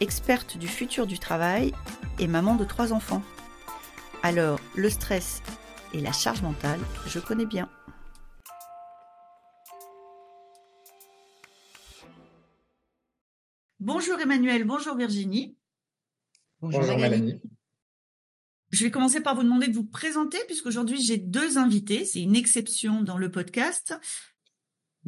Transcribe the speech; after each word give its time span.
experte 0.00 0.56
du 0.56 0.68
futur 0.68 1.06
du 1.06 1.18
travail 1.18 1.72
et 2.18 2.26
maman 2.26 2.54
de 2.56 2.64
trois 2.64 2.92
enfants. 2.92 3.22
Alors, 4.22 4.60
le 4.76 4.90
stress 4.90 5.42
et 5.92 6.00
la 6.00 6.12
charge 6.12 6.42
mentale, 6.42 6.80
je 7.06 7.18
connais 7.18 7.46
bien. 7.46 7.68
Bonjour 13.80 14.18
Emmanuel, 14.20 14.64
bonjour 14.64 14.96
Virginie. 14.96 15.56
Bonjour, 16.60 16.82
Mélanie. 16.82 17.40
Je 18.70 18.84
vais 18.84 18.90
commencer 18.90 19.20
par 19.20 19.34
vous 19.34 19.44
demander 19.44 19.68
de 19.68 19.74
vous 19.74 19.86
présenter 19.86 20.38
puisqu'aujourd'hui 20.46 21.00
j'ai 21.00 21.16
deux 21.16 21.56
invités, 21.56 22.04
c'est 22.04 22.20
une 22.20 22.36
exception 22.36 23.02
dans 23.02 23.16
le 23.16 23.30
podcast. 23.30 23.98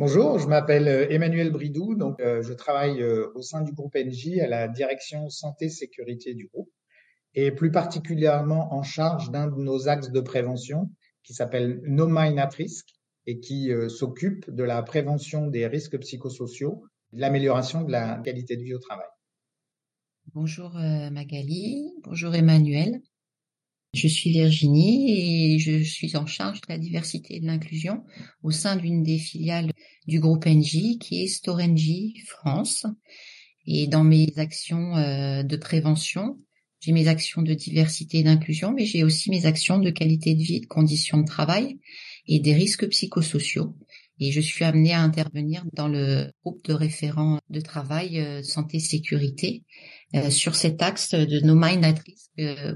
Bonjour, 0.01 0.39
je 0.39 0.47
m'appelle 0.47 0.89
euh, 0.89 1.11
Emmanuel 1.11 1.51
Bridou, 1.51 1.95
donc 1.95 2.21
euh, 2.21 2.41
je 2.41 2.55
travaille 2.55 3.03
euh, 3.03 3.31
au 3.35 3.43
sein 3.43 3.61
du 3.61 3.73
groupe 3.73 3.95
NJ 3.95 4.39
à 4.39 4.47
la 4.47 4.67
direction 4.67 5.29
santé 5.29 5.69
sécurité 5.69 6.33
du 6.33 6.47
groupe 6.47 6.71
et 7.35 7.51
plus 7.51 7.71
particulièrement 7.71 8.73
en 8.73 8.83
charge 8.83 9.31
d'un 9.31 9.47
de 9.49 9.61
nos 9.61 9.89
axes 9.89 10.11
de 10.11 10.21
prévention 10.21 10.91
qui 11.23 11.35
s'appelle 11.35 11.83
No 11.85 12.07
Mind 12.09 12.39
at 12.39 12.49
Risk 12.49 12.89
et 13.27 13.41
qui 13.41 13.71
s'occupe 13.91 14.51
de 14.51 14.65
la 14.65 14.83
prévention 14.83 15.49
des 15.49 15.67
risques 15.67 15.99
psychosociaux, 15.99 16.83
de 17.13 17.21
l'amélioration 17.21 17.83
de 17.83 17.93
la 17.93 18.23
qualité 18.25 18.57
de 18.57 18.63
vie 18.63 18.75
au 18.75 18.79
travail. 18.79 19.07
Bonjour 20.33 20.73
Magali, 20.73 21.93
bonjour 22.05 22.35
Emmanuel. 22.35 23.03
Je 23.93 24.07
suis 24.07 24.31
Virginie 24.31 25.55
et 25.55 25.59
je 25.59 25.83
suis 25.83 26.17
en 26.17 26.25
charge 26.25 26.61
de 26.61 26.67
la 26.69 26.79
diversité 26.79 27.37
et 27.37 27.41
de 27.41 27.47
l'inclusion 27.47 28.05
au 28.45 28.53
sein 28.53 28.77
d'une 28.77 29.03
des 29.03 29.19
filiales 29.19 29.73
du 30.07 30.21
groupe 30.21 30.47
NJ 30.47 30.99
qui 31.01 31.23
est 31.23 31.27
StoreNJ 31.27 32.23
France. 32.25 32.87
Et 33.67 33.89
dans 33.89 34.05
mes 34.05 34.33
actions 34.37 34.97
euh, 34.97 35.43
de 35.43 35.57
prévention, 35.57 36.39
j'ai 36.79 36.93
mes 36.93 37.09
actions 37.09 37.43
de 37.43 37.53
diversité 37.53 38.19
et 38.19 38.23
d'inclusion, 38.23 38.73
mais 38.73 38.87
j'ai 38.87 39.03
aussi 39.03 39.29
mes 39.29 39.45
actions 39.45 39.79
de 39.81 39.91
qualité 39.91 40.35
de 40.35 40.43
vie, 40.43 40.61
de 40.61 40.67
conditions 40.67 41.19
de 41.19 41.27
travail 41.27 41.81
et 42.27 42.39
des 42.39 42.55
risques 42.55 42.89
psychosociaux. 42.89 43.75
Et 44.21 44.31
je 44.31 44.41
suis 44.41 44.65
amenée 44.65 44.93
à 44.93 45.01
intervenir 45.01 45.65
dans 45.73 45.89
le 45.89 46.31
groupe 46.45 46.65
de 46.65 46.75
référents 46.75 47.41
de 47.49 47.61
travail 47.61 48.21
euh, 48.21 48.43
santé-sécurité 48.43 49.65
sur 50.31 50.55
cet 50.55 50.83
axe 50.83 51.15
de 51.15 51.41
nos 51.41 51.55
mind 51.55 51.85
at 51.85 51.95
risk 52.07 52.31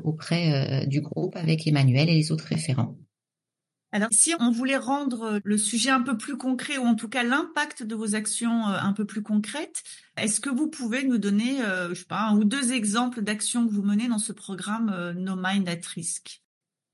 auprès 0.04 0.82
euh, 0.82 0.86
du 0.86 1.00
groupe 1.00 1.36
avec 1.36 1.66
Emmanuel 1.66 2.08
et 2.08 2.14
les 2.14 2.32
autres 2.32 2.46
référents. 2.46 2.96
Alors, 3.92 4.08
si 4.10 4.34
on 4.40 4.50
voulait 4.50 4.76
rendre 4.76 5.40
le 5.44 5.56
sujet 5.56 5.90
un 5.90 6.02
peu 6.02 6.16
plus 6.16 6.36
concret, 6.36 6.78
ou 6.78 6.84
en 6.84 6.96
tout 6.96 7.08
cas 7.08 7.22
l'impact 7.22 7.84
de 7.84 7.94
vos 7.94 8.16
actions 8.16 8.68
euh, 8.68 8.76
un 8.80 8.92
peu 8.92 9.04
plus 9.04 9.22
concrètes, 9.22 9.82
est-ce 10.16 10.40
que 10.40 10.50
vous 10.50 10.68
pouvez 10.68 11.04
nous 11.04 11.18
donner, 11.18 11.58
je 11.90 11.94
sais 11.94 12.04
pas, 12.04 12.28
un 12.28 12.36
ou 12.36 12.44
deux 12.44 12.72
exemples 12.72 13.22
d'actions 13.22 13.66
que 13.66 13.72
vous 13.72 13.82
menez 13.82 14.08
dans 14.08 14.18
ce 14.18 14.32
programme 14.32 15.12
No 15.16 15.36
Mind 15.36 15.68
at 15.68 15.86
Risk 15.94 16.40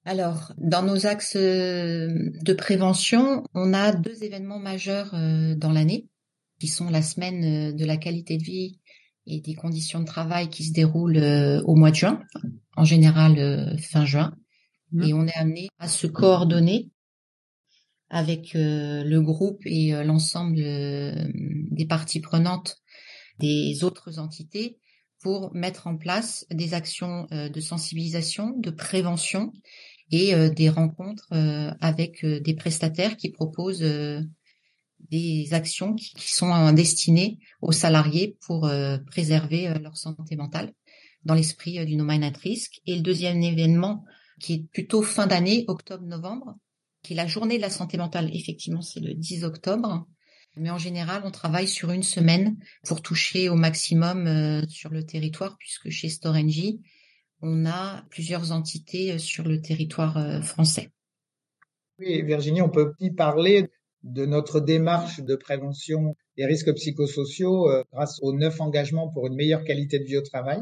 alors, 0.06 0.54
dans 0.56 0.82
nos 0.82 1.04
axes 1.04 1.36
de 1.36 2.52
prévention, 2.54 3.44
on 3.52 3.74
a 3.74 3.92
deux 3.92 4.24
événements 4.24 4.58
majeurs 4.58 5.10
dans 5.12 5.72
l'année, 5.72 6.08
qui 6.58 6.68
sont 6.68 6.88
la 6.88 7.02
semaine 7.02 7.76
de 7.76 7.84
la 7.84 7.98
qualité 7.98 8.38
de 8.38 8.42
vie 8.42 8.79
et 9.30 9.40
des 9.40 9.54
conditions 9.54 10.00
de 10.00 10.04
travail 10.04 10.50
qui 10.50 10.64
se 10.64 10.72
déroulent 10.72 11.16
euh, 11.16 11.62
au 11.62 11.76
mois 11.76 11.90
de 11.90 11.96
juin, 11.96 12.20
en 12.76 12.84
général 12.84 13.38
euh, 13.38 13.76
fin 13.78 14.04
juin. 14.04 14.34
Mmh. 14.92 15.02
Et 15.04 15.14
on 15.14 15.26
est 15.26 15.36
amené 15.36 15.68
à 15.78 15.88
se 15.88 16.06
coordonner 16.06 16.90
avec 18.08 18.56
euh, 18.56 19.04
le 19.04 19.20
groupe 19.20 19.60
et 19.64 19.92
l'ensemble 20.04 20.56
des 20.56 21.86
parties 21.86 22.20
prenantes 22.20 22.78
des 23.38 23.84
autres 23.84 24.18
entités 24.18 24.78
pour 25.20 25.54
mettre 25.54 25.86
en 25.86 25.96
place 25.96 26.44
des 26.50 26.74
actions 26.74 27.28
de 27.30 27.60
sensibilisation, 27.60 28.54
de 28.58 28.70
prévention 28.70 29.52
et 30.10 30.34
des 30.50 30.68
rencontres 30.70 31.28
avec 31.80 32.24
des 32.24 32.54
prestataires 32.54 33.16
qui 33.16 33.30
proposent 33.30 33.84
des 35.10 35.52
actions 35.52 35.94
qui, 35.94 36.12
sont 36.32 36.72
destinées 36.72 37.38
aux 37.60 37.72
salariés 37.72 38.36
pour 38.46 38.66
euh, 38.66 38.98
préserver 38.98 39.68
euh, 39.68 39.78
leur 39.78 39.96
santé 39.96 40.36
mentale 40.36 40.72
dans 41.24 41.34
l'esprit 41.34 41.78
euh, 41.78 41.84
du 41.84 41.96
No 41.96 42.08
at 42.08 42.38
Risk. 42.42 42.80
Et 42.86 42.94
le 42.94 43.02
deuxième 43.02 43.42
événement, 43.42 44.04
qui 44.38 44.54
est 44.54 44.64
plutôt 44.72 45.02
fin 45.02 45.26
d'année, 45.26 45.64
octobre-novembre, 45.66 46.56
qui 47.02 47.14
est 47.14 47.16
la 47.16 47.26
journée 47.26 47.56
de 47.56 47.62
la 47.62 47.70
santé 47.70 47.98
mentale. 47.98 48.30
Effectivement, 48.32 48.82
c'est 48.82 49.00
le 49.00 49.14
10 49.14 49.44
octobre. 49.44 50.06
Mais 50.56 50.70
en 50.70 50.78
général, 50.78 51.22
on 51.24 51.30
travaille 51.30 51.68
sur 51.68 51.90
une 51.90 52.02
semaine 52.02 52.56
pour 52.84 53.02
toucher 53.02 53.48
au 53.48 53.54
maximum 53.54 54.66
sur 54.68 54.90
le 54.90 55.06
territoire, 55.06 55.56
puisque 55.58 55.90
chez 55.90 56.08
Storengy, 56.08 56.80
on 57.40 57.66
a 57.66 58.04
plusieurs 58.10 58.50
entités 58.50 59.16
sur 59.18 59.44
le 59.44 59.60
territoire 59.60 60.44
français. 60.44 60.90
Oui, 62.00 62.22
Virginie, 62.22 62.62
on 62.62 62.68
peut 62.68 62.94
y 62.98 63.12
parler 63.12 63.70
de 64.02 64.24
notre 64.26 64.60
démarche 64.60 65.20
de 65.20 65.36
prévention 65.36 66.16
des 66.36 66.46
risques 66.46 66.72
psychosociaux 66.74 67.70
euh, 67.70 67.82
grâce 67.92 68.18
aux 68.22 68.32
neuf 68.32 68.60
engagements 68.60 69.08
pour 69.08 69.26
une 69.26 69.34
meilleure 69.34 69.64
qualité 69.64 69.98
de 69.98 70.04
vie 70.04 70.16
au 70.16 70.22
travail. 70.22 70.60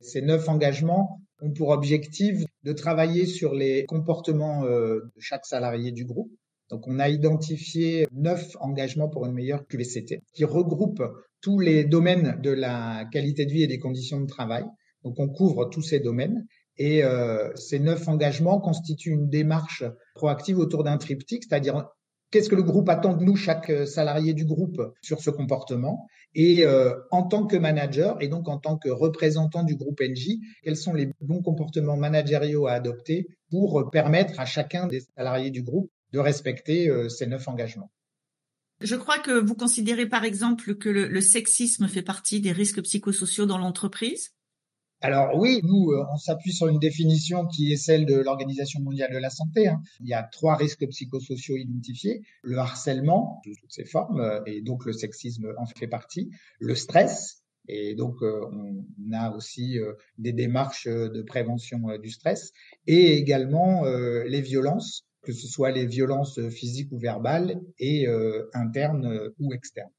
Ces 0.00 0.22
neuf 0.22 0.48
engagements 0.48 1.20
ont 1.40 1.52
pour 1.52 1.68
objectif 1.68 2.42
de 2.64 2.72
travailler 2.72 3.26
sur 3.26 3.54
les 3.54 3.84
comportements 3.86 4.64
euh, 4.64 5.00
de 5.14 5.20
chaque 5.20 5.46
salarié 5.46 5.92
du 5.92 6.04
groupe. 6.04 6.30
Donc 6.70 6.86
on 6.86 6.98
a 6.98 7.08
identifié 7.08 8.06
neuf 8.12 8.56
engagements 8.60 9.08
pour 9.08 9.26
une 9.26 9.32
meilleure 9.32 9.66
QVCT 9.66 10.22
qui 10.32 10.44
regroupent 10.44 11.02
tous 11.40 11.58
les 11.58 11.84
domaines 11.84 12.40
de 12.42 12.50
la 12.50 13.06
qualité 13.12 13.44
de 13.44 13.52
vie 13.52 13.62
et 13.62 13.66
des 13.66 13.78
conditions 13.78 14.20
de 14.20 14.26
travail. 14.26 14.64
Donc 15.04 15.18
on 15.18 15.28
couvre 15.28 15.66
tous 15.66 15.82
ces 15.82 16.00
domaines 16.00 16.46
et 16.76 17.02
euh, 17.02 17.54
ces 17.56 17.78
neuf 17.78 18.08
engagements 18.08 18.60
constituent 18.60 19.12
une 19.12 19.28
démarche 19.28 19.84
proactive 20.14 20.58
autour 20.58 20.84
d'un 20.84 20.96
triptyque, 20.96 21.44
c'est-à-dire 21.44 21.88
Qu'est-ce 22.30 22.48
que 22.48 22.54
le 22.54 22.62
groupe 22.62 22.88
attend 22.88 23.14
de 23.14 23.24
nous, 23.24 23.34
chaque 23.34 23.70
euh, 23.70 23.86
salarié 23.86 24.34
du 24.34 24.44
groupe, 24.44 24.80
sur 25.02 25.20
ce 25.20 25.30
comportement? 25.30 26.06
Et 26.34 26.64
euh, 26.64 26.94
en 27.10 27.24
tant 27.24 27.46
que 27.46 27.56
manager 27.56 28.22
et 28.22 28.28
donc 28.28 28.48
en 28.48 28.58
tant 28.58 28.78
que 28.78 28.88
représentant 28.88 29.64
du 29.64 29.74
groupe 29.74 30.00
NJ, 30.00 30.38
quels 30.62 30.76
sont 30.76 30.94
les 30.94 31.10
bons 31.20 31.42
comportements 31.42 31.96
managériaux 31.96 32.68
à 32.68 32.72
adopter 32.72 33.26
pour 33.50 33.90
permettre 33.90 34.38
à 34.38 34.44
chacun 34.44 34.86
des 34.86 35.00
salariés 35.16 35.50
du 35.50 35.62
groupe 35.62 35.90
de 36.12 36.20
respecter 36.20 36.88
euh, 36.88 37.08
ces 37.08 37.26
neuf 37.26 37.48
engagements? 37.48 37.90
Je 38.80 38.94
crois 38.94 39.18
que 39.18 39.32
vous 39.32 39.54
considérez 39.54 40.06
par 40.06 40.24
exemple 40.24 40.74
que 40.76 40.88
le 40.88 41.20
sexisme 41.20 41.86
fait 41.86 42.00
partie 42.00 42.40
des 42.40 42.52
risques 42.52 42.80
psychosociaux 42.80 43.44
dans 43.44 43.58
l'entreprise. 43.58 44.30
Alors 45.02 45.34
oui, 45.34 45.60
nous, 45.62 45.92
euh, 45.92 46.04
on 46.12 46.18
s'appuie 46.18 46.52
sur 46.52 46.68
une 46.68 46.78
définition 46.78 47.46
qui 47.46 47.72
est 47.72 47.76
celle 47.76 48.04
de 48.04 48.16
l'Organisation 48.16 48.80
mondiale 48.80 49.10
de 49.10 49.18
la 49.18 49.30
santé. 49.30 49.66
Hein. 49.66 49.80
Il 50.00 50.08
y 50.08 50.12
a 50.12 50.22
trois 50.22 50.56
risques 50.56 50.86
psychosociaux 50.88 51.56
identifiés. 51.56 52.20
Le 52.42 52.58
harcèlement, 52.58 53.40
de 53.46 53.52
toutes 53.58 53.72
ses 53.72 53.86
formes, 53.86 54.20
euh, 54.20 54.40
et 54.44 54.60
donc 54.60 54.84
le 54.84 54.92
sexisme 54.92 55.54
en 55.56 55.64
fait 55.64 55.86
partie. 55.86 56.30
Le 56.58 56.74
stress, 56.74 57.42
et 57.66 57.94
donc 57.94 58.16
euh, 58.22 58.44
on 58.52 59.12
a 59.14 59.34
aussi 59.34 59.78
des 60.18 60.32
démarches 60.34 60.86
de 60.86 61.22
prévention 61.22 61.80
du 61.98 62.10
stress. 62.10 62.52
Et 62.86 63.14
également 63.14 63.84
les 63.84 64.40
violences, 64.42 65.06
que 65.22 65.32
ce 65.32 65.46
soit 65.46 65.70
les 65.70 65.86
violences 65.86 66.40
physiques 66.50 66.92
ou 66.92 66.98
verbales, 66.98 67.60
et 67.78 68.06
internes 68.52 69.30
ou 69.38 69.52
externes. 69.54 69.90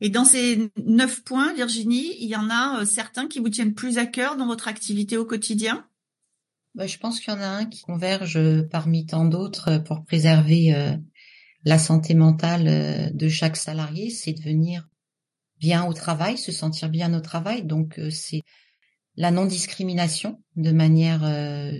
Et 0.00 0.08
dans 0.08 0.24
ces 0.24 0.70
neuf 0.84 1.22
points, 1.24 1.52
Virginie, 1.52 2.14
il 2.20 2.28
y 2.28 2.36
en 2.36 2.48
a 2.48 2.80
euh, 2.80 2.84
certains 2.84 3.28
qui 3.28 3.38
vous 3.38 3.50
tiennent 3.50 3.74
plus 3.74 3.98
à 3.98 4.06
cœur 4.06 4.36
dans 4.36 4.46
votre 4.46 4.68
activité 4.68 5.16
au 5.16 5.26
quotidien? 5.26 5.86
Bah, 6.74 6.86
Je 6.86 6.96
pense 6.98 7.20
qu'il 7.20 7.32
y 7.32 7.36
en 7.36 7.40
a 7.40 7.46
un 7.46 7.66
qui 7.66 7.82
converge 7.82 8.36
euh, 8.36 8.62
parmi 8.70 9.04
tant 9.04 9.26
d'autres 9.26 9.68
euh, 9.68 9.78
pour 9.78 10.04
préserver 10.04 10.98
la 11.64 11.78
santé 11.78 12.14
mentale 12.14 13.14
de 13.14 13.28
chaque 13.28 13.56
salarié, 13.56 14.08
c'est 14.08 14.32
de 14.32 14.40
venir 14.40 14.88
bien 15.58 15.84
au 15.84 15.92
travail, 15.92 16.38
se 16.38 16.52
sentir 16.52 16.88
bien 16.88 17.12
au 17.12 17.20
travail. 17.20 17.64
Donc 17.64 18.00
c'est 18.10 18.40
la 19.16 19.30
non-discrimination 19.30 20.42
de 20.56 20.72
manière 20.72 21.20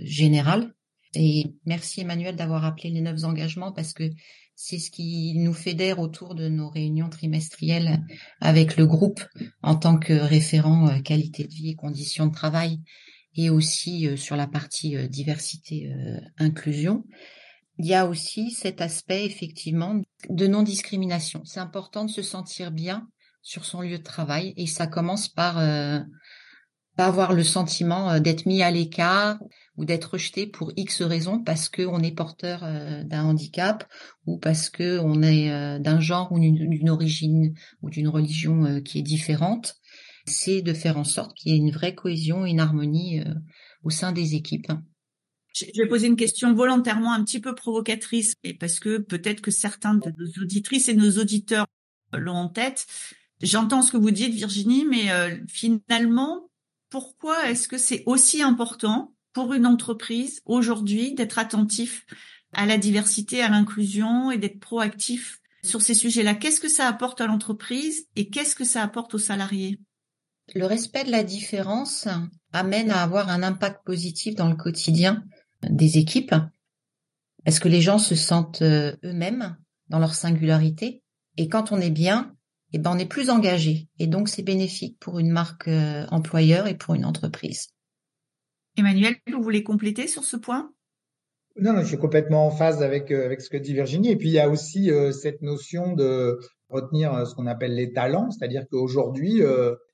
générale. 0.05 0.75
Et 1.15 1.55
merci 1.65 2.01
Emmanuel 2.01 2.35
d'avoir 2.35 2.63
appelé 2.63 2.91
les 2.91 3.01
neuf 3.01 3.23
engagements 3.23 3.71
parce 3.71 3.93
que 3.93 4.03
c'est 4.63 4.77
ce 4.77 4.91
qui 4.91 5.33
nous 5.37 5.55
fédère 5.55 5.97
autour 5.97 6.35
de 6.35 6.47
nos 6.47 6.69
réunions 6.69 7.09
trimestrielles 7.09 8.05
avec 8.41 8.77
le 8.77 8.85
groupe 8.85 9.25
en 9.63 9.75
tant 9.75 9.97
que 9.97 10.13
référent 10.13 10.87
euh, 10.87 10.99
qualité 10.99 11.45
de 11.45 11.51
vie 11.51 11.69
et 11.71 11.75
conditions 11.75 12.27
de 12.27 12.33
travail. 12.33 12.79
et 13.35 13.49
aussi 13.49 14.17
sur 14.17 14.35
la 14.35 14.45
partie 14.45 15.07
diversité 15.07 15.89
inclusion. 16.37 17.05
Il 17.79 17.85
y 17.87 17.95
a 17.95 18.05
aussi 18.05 18.51
cet 18.51 18.81
aspect 18.81 19.25
effectivement 19.25 20.01
de 20.29 20.47
non-discrimination. 20.47 21.41
C'est 21.45 21.61
important 21.61 22.03
de 22.03 22.11
se 22.11 22.21
sentir 22.21 22.71
bien 22.71 23.07
sur 23.41 23.63
son 23.63 23.81
lieu 23.81 23.97
de 23.97 24.03
travail 24.03 24.53
et 24.57 24.67
ça 24.67 24.85
commence 24.85 25.29
par 25.29 25.55
pas 26.97 27.05
avoir 27.05 27.31
le 27.31 27.43
sentiment 27.43 28.19
d'être 28.19 28.45
mis 28.45 28.61
à 28.61 28.69
l'écart 28.69 29.39
ou 29.77 29.85
d'être 29.85 30.13
rejeté 30.13 30.47
pour 30.47 30.71
X 30.75 31.01
raisons 31.01 31.41
parce 31.43 31.69
qu'on 31.69 32.03
est 32.03 32.11
porteur 32.11 32.61
d'un 33.05 33.23
handicap 33.23 33.87
ou 34.25 34.37
parce 34.37 34.69
que 34.69 34.99
on 34.99 35.23
est 35.23 35.79
d'un 35.79 35.99
genre 35.99 36.31
ou 36.31 36.39
d'une 36.39 36.89
origine 36.89 37.53
ou 37.81 37.89
d'une 37.89 38.09
religion 38.09 38.81
qui 38.81 38.99
est 38.99 39.03
différente 39.03 39.75
c'est 40.25 40.61
de 40.61 40.73
faire 40.73 40.97
en 40.97 41.03
sorte 41.03 41.35
qu'il 41.35 41.51
y 41.51 41.55
ait 41.55 41.59
une 41.59 41.71
vraie 41.71 41.95
cohésion, 41.95 42.45
une 42.45 42.59
harmonie 42.59 43.19
euh, 43.19 43.33
au 43.83 43.89
sein 43.89 44.11
des 44.11 44.35
équipes. 44.35 44.71
Je 45.53 45.65
vais 45.81 45.87
poser 45.87 46.07
une 46.07 46.15
question 46.15 46.53
volontairement 46.53 47.11
un 47.11 47.23
petit 47.23 47.41
peu 47.41 47.53
provocatrice, 47.53 48.35
et 48.43 48.53
parce 48.53 48.79
que 48.79 48.99
peut-être 48.99 49.41
que 49.41 49.51
certains 49.51 49.95
de 49.95 50.13
nos 50.17 50.43
auditrices 50.43 50.87
et 50.87 50.93
nos 50.93 51.17
auditeurs 51.17 51.67
l'ont 52.13 52.35
en 52.35 52.49
tête. 52.49 52.85
J'entends 53.41 53.81
ce 53.81 53.91
que 53.91 53.97
vous 53.97 54.11
dites, 54.11 54.33
Virginie, 54.33 54.85
mais 54.85 55.11
euh, 55.11 55.35
finalement, 55.49 56.49
pourquoi 56.89 57.49
est-ce 57.49 57.67
que 57.67 57.77
c'est 57.77 58.03
aussi 58.05 58.41
important 58.41 59.13
pour 59.33 59.53
une 59.53 59.65
entreprise 59.65 60.41
aujourd'hui 60.45 61.13
d'être 61.13 61.39
attentif 61.39 62.05
à 62.53 62.65
la 62.65 62.77
diversité, 62.77 63.41
à 63.41 63.49
l'inclusion 63.49 64.31
et 64.31 64.37
d'être 64.37 64.59
proactif 64.59 65.39
sur 65.63 65.81
ces 65.81 65.93
sujets-là. 65.93 66.35
Qu'est-ce 66.35 66.59
que 66.59 66.69
ça 66.69 66.87
apporte 66.87 67.21
à 67.21 67.27
l'entreprise 67.27 68.07
et 68.15 68.29
qu'est-ce 68.29 68.55
que 68.55 68.65
ça 68.65 68.81
apporte 68.81 69.13
aux 69.13 69.19
salariés? 69.19 69.79
Le 70.53 70.65
respect 70.65 71.05
de 71.05 71.11
la 71.11 71.23
différence 71.23 72.07
amène 72.51 72.91
à 72.91 73.03
avoir 73.03 73.29
un 73.29 73.43
impact 73.43 73.85
positif 73.85 74.35
dans 74.35 74.49
le 74.49 74.55
quotidien 74.55 75.23
des 75.63 75.97
équipes. 75.97 76.35
Parce 77.45 77.59
que 77.59 77.69
les 77.69 77.81
gens 77.81 77.97
se 77.97 78.15
sentent 78.15 78.61
euh, 78.61 78.95
eux-mêmes 79.03 79.57
dans 79.89 79.99
leur 79.99 80.13
singularité. 80.13 81.03
Et 81.37 81.47
quand 81.47 81.71
on 81.71 81.79
est 81.79 81.91
bien, 81.91 82.35
eh 82.73 82.77
ben 82.77 82.91
on 82.93 82.99
est 82.99 83.05
plus 83.05 83.29
engagé. 83.29 83.87
Et 83.97 84.07
donc 84.07 84.29
c'est 84.29 84.43
bénéfique 84.43 84.99
pour 84.99 85.19
une 85.19 85.31
marque 85.31 85.67
euh, 85.67 86.05
employeur 86.11 86.67
et 86.67 86.77
pour 86.77 86.93
une 86.95 87.05
entreprise. 87.05 87.69
Emmanuel, 88.77 89.15
vous 89.31 89.41
voulez 89.41 89.63
compléter 89.63 90.07
sur 90.07 90.23
ce 90.23 90.37
point? 90.37 90.71
Non, 91.57 91.79
je 91.81 91.87
suis 91.87 91.97
complètement 91.97 92.47
en 92.47 92.51
phase 92.51 92.81
avec 92.81 93.11
euh, 93.11 93.25
avec 93.25 93.41
ce 93.41 93.49
que 93.49 93.57
dit 93.57 93.73
Virginie. 93.73 94.11
Et 94.11 94.15
puis 94.15 94.29
il 94.29 94.33
y 94.33 94.39
a 94.39 94.49
aussi 94.49 94.89
cette 95.11 95.41
notion 95.41 95.93
de 95.93 96.39
retenir 96.69 97.27
ce 97.27 97.35
qu'on 97.35 97.47
appelle 97.47 97.75
les 97.75 97.91
talents, 97.91 98.31
c'est-à-dire 98.31 98.63
qu'aujourd'hui, 98.71 99.41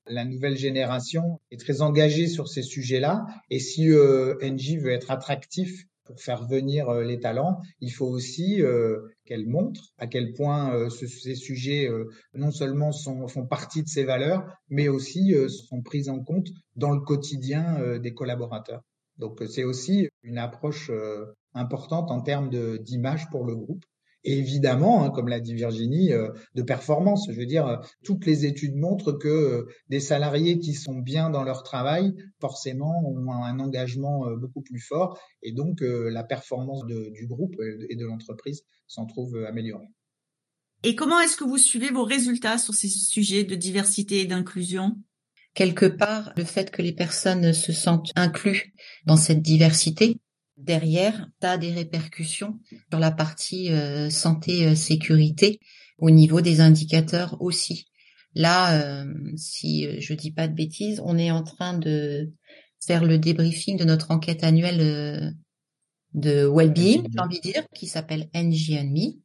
la 0.10 0.26
nouvelle 0.26 0.58
génération 0.58 1.40
est 1.52 1.60
très 1.60 1.82
engagée 1.82 2.28
sur 2.28 2.48
ces 2.48 2.62
sujets-là. 2.62 3.26
Et 3.50 3.60
si 3.60 3.90
euh, 3.90 4.36
NJ 4.42 4.78
veut 4.78 4.92
être 4.92 5.12
attractif 5.12 5.86
pour 6.08 6.20
faire 6.22 6.48
venir 6.48 6.90
euh, 6.90 7.04
les 7.04 7.20
talents, 7.20 7.60
il 7.82 7.92
faut 7.92 8.08
aussi 8.08 8.62
euh, 8.62 9.00
qu'elle 9.26 9.48
montre 9.48 9.94
à 9.98 10.08
quel 10.08 10.34
point 10.34 10.74
euh, 10.74 10.90
ces 10.90 11.36
sujets 11.36 11.90
non 12.34 12.52
seulement 12.52 12.92
font 12.92 13.46
partie 13.46 13.84
de 13.84 13.88
ses 13.88 14.04
valeurs, 14.04 14.46
mais 14.70 14.88
aussi 14.88 15.36
sont 15.50 15.82
pris 15.82 16.10
en 16.10 16.24
compte 16.24 16.48
dans 16.76 16.92
le 16.92 17.02
quotidien 17.02 17.98
des 18.00 18.14
collaborateurs. 18.14 18.82
Donc 19.18 19.44
c'est 19.50 19.64
aussi 19.64 20.10
une 20.24 20.38
approche 20.38 20.92
importante 21.54 22.12
en 22.12 22.22
termes 22.22 22.50
d'image 22.80 23.30
pour 23.30 23.46
le 23.46 23.56
groupe 23.56 23.84
évidemment, 24.28 25.04
hein, 25.04 25.10
comme 25.10 25.28
l'a 25.28 25.40
dit 25.40 25.54
Virginie, 25.54 26.12
euh, 26.12 26.30
de 26.56 26.62
performance. 26.62 27.28
Je 27.30 27.38
veux 27.38 27.46
dire, 27.46 27.68
euh, 27.68 27.78
toutes 28.04 28.26
les 28.26 28.46
études 28.46 28.76
montrent 28.76 29.14
que 29.14 29.28
euh, 29.28 29.68
des 29.90 30.00
salariés 30.00 30.60
qui 30.60 30.74
sont 30.74 31.00
bien 31.00 31.30
dans 31.30 31.44
leur 31.44 31.64
travail, 31.64 32.14
forcément, 32.40 33.04
ont 33.06 33.32
un 33.32 33.60
engagement 33.60 34.26
beaucoup 34.38 34.62
plus 34.62 34.80
fort, 34.80 35.20
et 35.42 35.54
donc 35.54 35.80
la 35.82 36.24
performance 36.24 36.86
du 36.86 37.26
groupe 37.28 37.56
et 37.90 37.96
de 37.96 38.06
l'entreprise 38.06 38.64
s'en 38.88 39.06
trouve 39.06 39.36
améliorée. 39.48 39.88
Et 40.84 40.96
comment 40.96 41.20
est-ce 41.20 41.38
que 41.38 41.44
vous 41.44 41.58
suivez 41.58 41.90
vos 41.90 42.04
résultats 42.04 42.58
sur 42.58 42.74
ces 42.74 42.88
sujets 42.88 43.44
de 43.44 43.56
diversité 43.56 44.22
et 44.22 44.26
d'inclusion? 44.26 44.98
Quelque 45.54 45.86
part, 45.86 46.34
le 46.38 46.44
fait 46.44 46.70
que 46.70 46.82
les 46.82 46.94
personnes 46.94 47.54
se 47.54 47.72
sentent 47.72 48.12
inclus 48.16 48.74
dans 49.06 49.18
cette 49.18 49.42
diversité, 49.42 50.20
derrière, 50.58 51.28
tu 51.40 51.48
as 51.48 51.58
des 51.58 51.72
répercussions 51.72 52.60
sur 52.90 53.00
la 53.00 53.12
partie 53.12 53.72
euh, 53.72 54.10
santé 54.10 54.66
euh, 54.66 54.76
sécurité 54.76 55.60
au 55.98 56.10
niveau 56.10 56.42
des 56.42 56.62
indicateurs 56.62 57.38
aussi. 57.42 57.88
Là, 58.36 58.80
euh, 58.80 59.14
si 59.36 59.88
je 60.00 60.14
dis 60.14 60.32
pas 60.32 60.48
de 60.48 60.54
bêtises, 60.54 61.02
on 61.04 61.18
est 61.18 61.32
en 61.32 61.44
train 61.44 61.78
de 61.78 62.32
faire 62.86 63.04
le 63.04 63.18
débriefing 63.18 63.78
de 63.78 63.84
notre 63.84 64.12
enquête 64.12 64.44
annuelle 64.44 65.34
de 66.14 66.46
well-being, 66.46 67.08
j'ai 67.12 67.20
envie 67.20 67.38
de 67.38 67.52
dire, 67.52 67.68
qui 67.74 67.88
s'appelle 67.88 68.30
NGNME, 68.36 69.20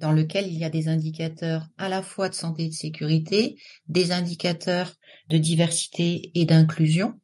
dans 0.00 0.12
lequel 0.12 0.48
il 0.48 0.58
y 0.58 0.64
a 0.64 0.70
des 0.70 0.88
indicateurs 0.88 1.68
à 1.78 1.88
la 1.88 2.02
fois 2.02 2.28
de 2.28 2.34
santé 2.34 2.64
et 2.64 2.68
de 2.68 2.74
sécurité, 2.74 3.56
des 3.88 4.10
indicateurs 4.10 4.94
de 5.28 5.38
diversité 5.38 6.32
et 6.34 6.44
d'inclusion, 6.44 7.14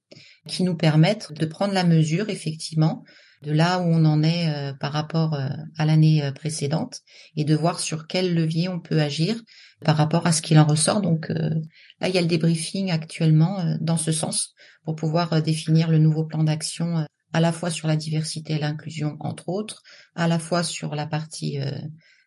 qui 0.46 0.62
nous 0.62 0.76
permettent 0.76 1.32
de 1.32 1.46
prendre 1.46 1.74
la 1.74 1.84
mesure 1.84 2.30
effectivement 2.30 3.04
de 3.42 3.52
là 3.52 3.80
où 3.80 3.84
on 3.84 4.04
en 4.04 4.22
est 4.22 4.48
euh, 4.48 4.72
par 4.72 4.92
rapport 4.92 5.34
euh, 5.34 5.48
à 5.76 5.84
l'année 5.84 6.22
euh, 6.22 6.32
précédente 6.32 7.00
et 7.36 7.44
de 7.44 7.54
voir 7.54 7.80
sur 7.80 8.06
quel 8.06 8.34
levier 8.34 8.68
on 8.68 8.80
peut 8.80 9.00
agir 9.00 9.36
par 9.84 9.96
rapport 9.96 10.26
à 10.26 10.32
ce 10.32 10.42
qu'il 10.42 10.58
en 10.58 10.64
ressort. 10.64 11.00
Donc 11.00 11.28
là, 11.28 12.08
il 12.08 12.14
y 12.14 12.18
a 12.18 12.20
le 12.20 12.28
débriefing 12.28 12.92
actuellement 12.92 13.76
dans 13.80 13.96
ce 13.96 14.12
sens 14.12 14.54
pour 14.84 14.94
pouvoir 14.94 15.42
définir 15.42 15.90
le 15.90 15.98
nouveau 15.98 16.24
plan 16.24 16.44
d'action 16.44 17.04
à 17.32 17.40
la 17.40 17.50
fois 17.50 17.68
sur 17.68 17.88
la 17.88 17.96
diversité 17.96 18.52
et 18.52 18.58
l'inclusion, 18.60 19.16
entre 19.18 19.48
autres, 19.48 19.82
à 20.14 20.28
la 20.28 20.38
fois 20.38 20.62
sur 20.62 20.94
la 20.94 21.08
partie 21.08 21.58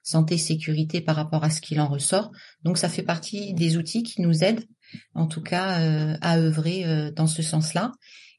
santé 0.04 0.38
sécurité 0.38 1.00
par 1.00 1.16
rapport 1.16 1.46
à 1.46 1.50
ce 1.50 1.62
qu'il 1.62 1.80
en 1.80 1.88
ressort. 1.88 2.30
Donc 2.64 2.78
ça 2.78 2.90
fait 2.90 3.04
partie 3.04 3.54
des 3.54 3.78
outils 3.78 4.04
qui 4.04 4.22
nous 4.22 4.44
aident, 4.44 4.66
en 5.14 5.28
tout 5.28 5.42
cas, 5.42 5.80
à 6.20 6.38
œuvrer 6.38 7.10
dans 7.16 7.28
ce 7.28 7.42
sens-là 7.42 7.94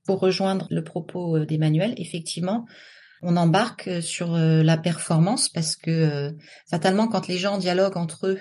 pour 0.06 0.20
rejoindre 0.20 0.67
le 0.70 0.82
propos 0.82 1.37
euh, 1.37 1.47
d'Emmanuel, 1.47 1.94
effectivement, 1.99 2.67
on 3.23 3.37
embarque 3.37 3.88
euh, 3.88 4.00
sur 4.00 4.35
euh, 4.35 4.62
la 4.62 4.79
performance 4.79 5.49
parce 5.49 5.76
que 5.76 6.35
fatalement, 6.70 7.08
quand 7.08 7.29
les 7.29 7.38
gens 7.38 7.58
dialoguent 7.58 7.97
entre 7.97 8.29
eux, 8.29 8.41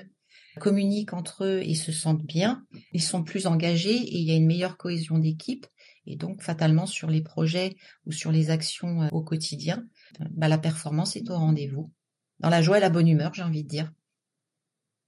communiquent 0.60 1.14
entre 1.14 1.44
eux 1.44 1.62
et 1.64 1.76
se 1.76 1.92
sentent 1.92 2.26
bien, 2.26 2.64
ils 2.94 3.04
sont 3.04 3.24
plus 3.24 3.46
engagés 3.46 3.96
et 3.96 4.18
il 4.18 4.28
y 4.28 4.32
a 4.32 4.36
une 4.36 4.46
meilleure 4.46 4.78
cohésion 4.78 5.18
d'équipe. 5.18 5.66
Et 6.06 6.16
donc, 6.16 6.42
fatalement, 6.42 6.86
sur 6.86 7.10
les 7.10 7.22
projets 7.22 7.76
ou 8.06 8.12
sur 8.12 8.32
les 8.32 8.52
actions 8.52 9.10
au 9.12 9.22
quotidien, 9.22 9.84
bah, 10.32 10.48
la 10.48 10.60
performance 10.60 11.16
est 11.18 11.30
au 11.30 11.36
rendez-vous. 11.36 11.92
Dans 12.40 12.50
la 12.50 12.62
joie 12.62 12.78
et 12.78 12.82
la 12.82 12.92
bonne 12.92 13.08
humeur, 13.08 13.34
j'ai 13.34 13.42
envie 13.42 13.64
de 13.64 13.68
dire. 13.68 13.92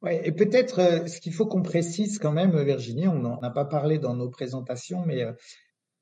Ouais, 0.01 0.27
et 0.27 0.31
peut-être 0.31 1.07
ce 1.07 1.21
qu'il 1.21 1.33
faut 1.33 1.45
qu'on 1.45 1.61
précise 1.61 2.17
quand 2.19 2.31
même, 2.33 2.59
Virginie, 2.63 3.07
on 3.07 3.19
n'en 3.19 3.39
a 3.39 3.51
pas 3.51 3.65
parlé 3.65 3.99
dans 3.99 4.15
nos 4.15 4.29
présentations, 4.29 5.05
mais 5.05 5.23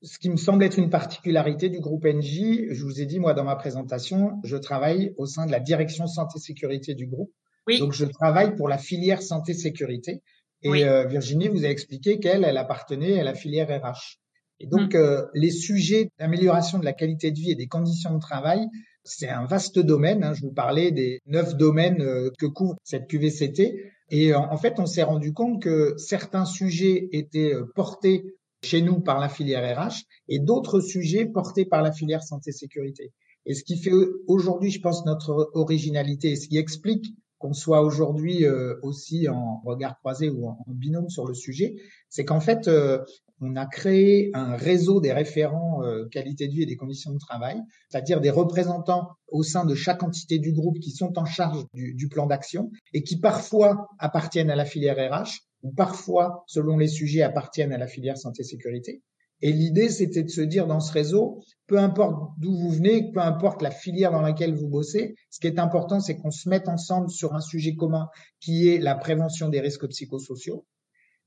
ce 0.06 0.20
qui 0.20 0.30
me 0.30 0.38
semble 0.38 0.64
être 0.64 0.78
une 0.78 0.92
particularité 0.92 1.70
du 1.70 1.80
groupe 1.80 2.06
NJ, 2.06 2.68
je 2.70 2.84
vous 2.84 3.02
ai 3.02 3.06
dit, 3.06 3.20
moi, 3.20 3.34
dans 3.34 3.44
ma 3.44 3.56
présentation, 3.56 4.40
je 4.44 4.56
travaille 4.56 5.14
au 5.18 5.26
sein 5.26 5.48
de 5.48 5.52
la 5.52 5.60
direction 5.60 6.06
santé-sécurité 6.06 6.94
du 6.94 7.08
groupe. 7.08 7.32
Oui. 7.68 7.80
Donc, 7.80 7.94
je 7.94 8.06
travaille 8.06 8.56
pour 8.56 8.70
la 8.70 8.78
filière 8.78 9.24
santé-sécurité. 9.24 10.22
Et 10.62 10.86
euh, 10.86 11.06
Virginie 11.06 11.48
vous 11.48 11.66
a 11.66 11.70
expliqué 11.70 12.20
qu'elle, 12.20 12.44
elle 12.44 12.58
appartenait 12.58 13.20
à 13.20 13.24
la 13.24 13.34
filière 13.34 13.68
RH. 13.68 14.20
Et 14.60 14.68
donc, 14.68 14.94
mmh. 14.94 14.98
euh, 14.98 15.26
les 15.34 15.52
sujets 15.52 16.10
d'amélioration 16.20 16.78
de 16.78 16.86
la 16.86 16.94
qualité 16.94 17.32
de 17.32 17.40
vie 17.40 17.52
et 17.52 17.56
des 17.56 17.68
conditions 17.68 18.14
de 18.14 18.20
travail, 18.20 18.68
c'est 19.04 19.28
un 19.28 19.46
vaste 19.46 19.80
domaine. 19.80 20.24
Hein. 20.24 20.34
Je 20.34 20.42
vous 20.42 20.54
parlais 20.54 20.92
des 20.92 21.20
neuf 21.26 21.56
domaines 21.56 22.02
euh, 22.02 22.30
que 22.38 22.46
couvre 22.46 22.76
cette 22.84 23.08
QVCT. 23.08 23.92
Et 24.12 24.36
en 24.36 24.56
fait, 24.58 24.76
on 24.78 24.86
s'est 24.86 25.02
rendu 25.02 25.34
compte 25.34 25.64
que 25.64 25.96
certains 25.98 26.46
sujets 26.46 27.10
étaient 27.12 27.54
portés 27.74 28.36
chez 28.66 28.82
nous 28.82 29.00
par 29.00 29.20
la 29.20 29.30
filière 29.30 29.78
RH 29.78 30.04
et 30.28 30.40
d'autres 30.40 30.80
sujets 30.80 31.26
portés 31.26 31.66
par 31.66 31.82
la 31.82 31.92
filière 31.92 32.24
santé-sécurité. 32.24 33.14
Et 33.46 33.54
ce 33.54 33.64
qui 33.64 33.78
fait 33.78 33.92
aujourd'hui, 34.28 34.72
je 34.72 34.82
pense, 34.82 35.06
notre 35.06 35.52
originalité 35.54 36.32
et 36.32 36.36
ce 36.36 36.48
qui 36.48 36.58
explique 36.58 37.16
qu'on 37.38 37.54
soit 37.54 37.82
aujourd'hui 37.82 38.46
euh, 38.46 38.76
aussi 38.82 39.28
en 39.30 39.62
regard 39.64 40.00
croisé 40.00 40.30
ou 40.30 40.48
en, 40.48 40.58
binôme 40.68 41.10
sur 41.10 41.28
le 41.28 41.34
sujet, 41.34 41.76
c'est 42.10 42.26
qu'en 42.26 42.40
fait, 42.40 42.68
euh, 42.68 43.00
on 43.42 43.56
a 43.56 43.66
créé 43.66 44.32
un 44.34 44.56
réseau 44.56 45.02
des 45.02 45.12
référents 45.12 45.84
euh, 45.84 46.08
qualité 46.08 46.48
de 46.48 46.54
vie 46.54 46.64
et 46.64 46.66
des 46.66 46.78
conditions 46.78 47.12
de 47.12 47.20
travail, 47.20 47.62
c'est-à-dire 47.90 48.22
des 48.22 48.30
représentants 48.30 49.10
au 49.28 49.44
sein 49.44 49.66
de 49.66 49.76
chaque 49.76 50.02
entité 50.02 50.40
du 50.40 50.54
groupe 50.54 50.80
qui 50.80 50.92
sont 50.92 51.20
en 51.20 51.26
charge 51.26 51.66
du, 51.74 51.94
du 51.94 52.08
plan 52.08 52.26
d'action 52.26 52.72
et 52.94 53.04
qui 53.04 53.20
parfois 53.20 53.90
appartiennent 54.00 54.50
à 54.50 54.56
la 54.56 54.66
filière 54.66 54.96
RH 54.98 55.45
ou 55.66 55.72
parfois, 55.72 56.44
selon 56.46 56.78
les 56.78 56.88
sujets, 56.88 57.24
appartiennent 57.24 57.74
à 57.74 57.78
la 57.80 57.88
filière 57.88 58.18
santé-sécurité. 58.18 59.02
Et 59.42 59.52
l'idée, 59.52 59.90
c'était 59.90 60.24
de 60.24 60.30
se 60.30 60.42
dire 60.42 60.68
dans 60.68 60.80
ce 60.80 60.94
réseau, 60.94 61.42
peu 61.68 61.80
importe 61.80 62.16
d'où 62.38 62.56
vous 62.56 62.70
venez, 62.70 63.12
peu 63.12 63.20
importe 63.20 63.64
la 63.64 63.72
filière 63.72 64.12
dans 64.12 64.22
laquelle 64.22 64.54
vous 64.54 64.70
bossez, 64.70 65.16
ce 65.32 65.40
qui 65.40 65.48
est 65.48 65.60
important, 65.60 66.00
c'est 66.00 66.16
qu'on 66.16 66.32
se 66.32 66.48
mette 66.48 66.70
ensemble 66.70 67.10
sur 67.10 67.34
un 67.34 67.42
sujet 67.42 67.76
commun 67.76 68.08
qui 68.40 68.70
est 68.70 68.78
la 68.78 68.96
prévention 68.96 69.50
des 69.50 69.60
risques 69.60 69.88
psychosociaux. 69.88 70.66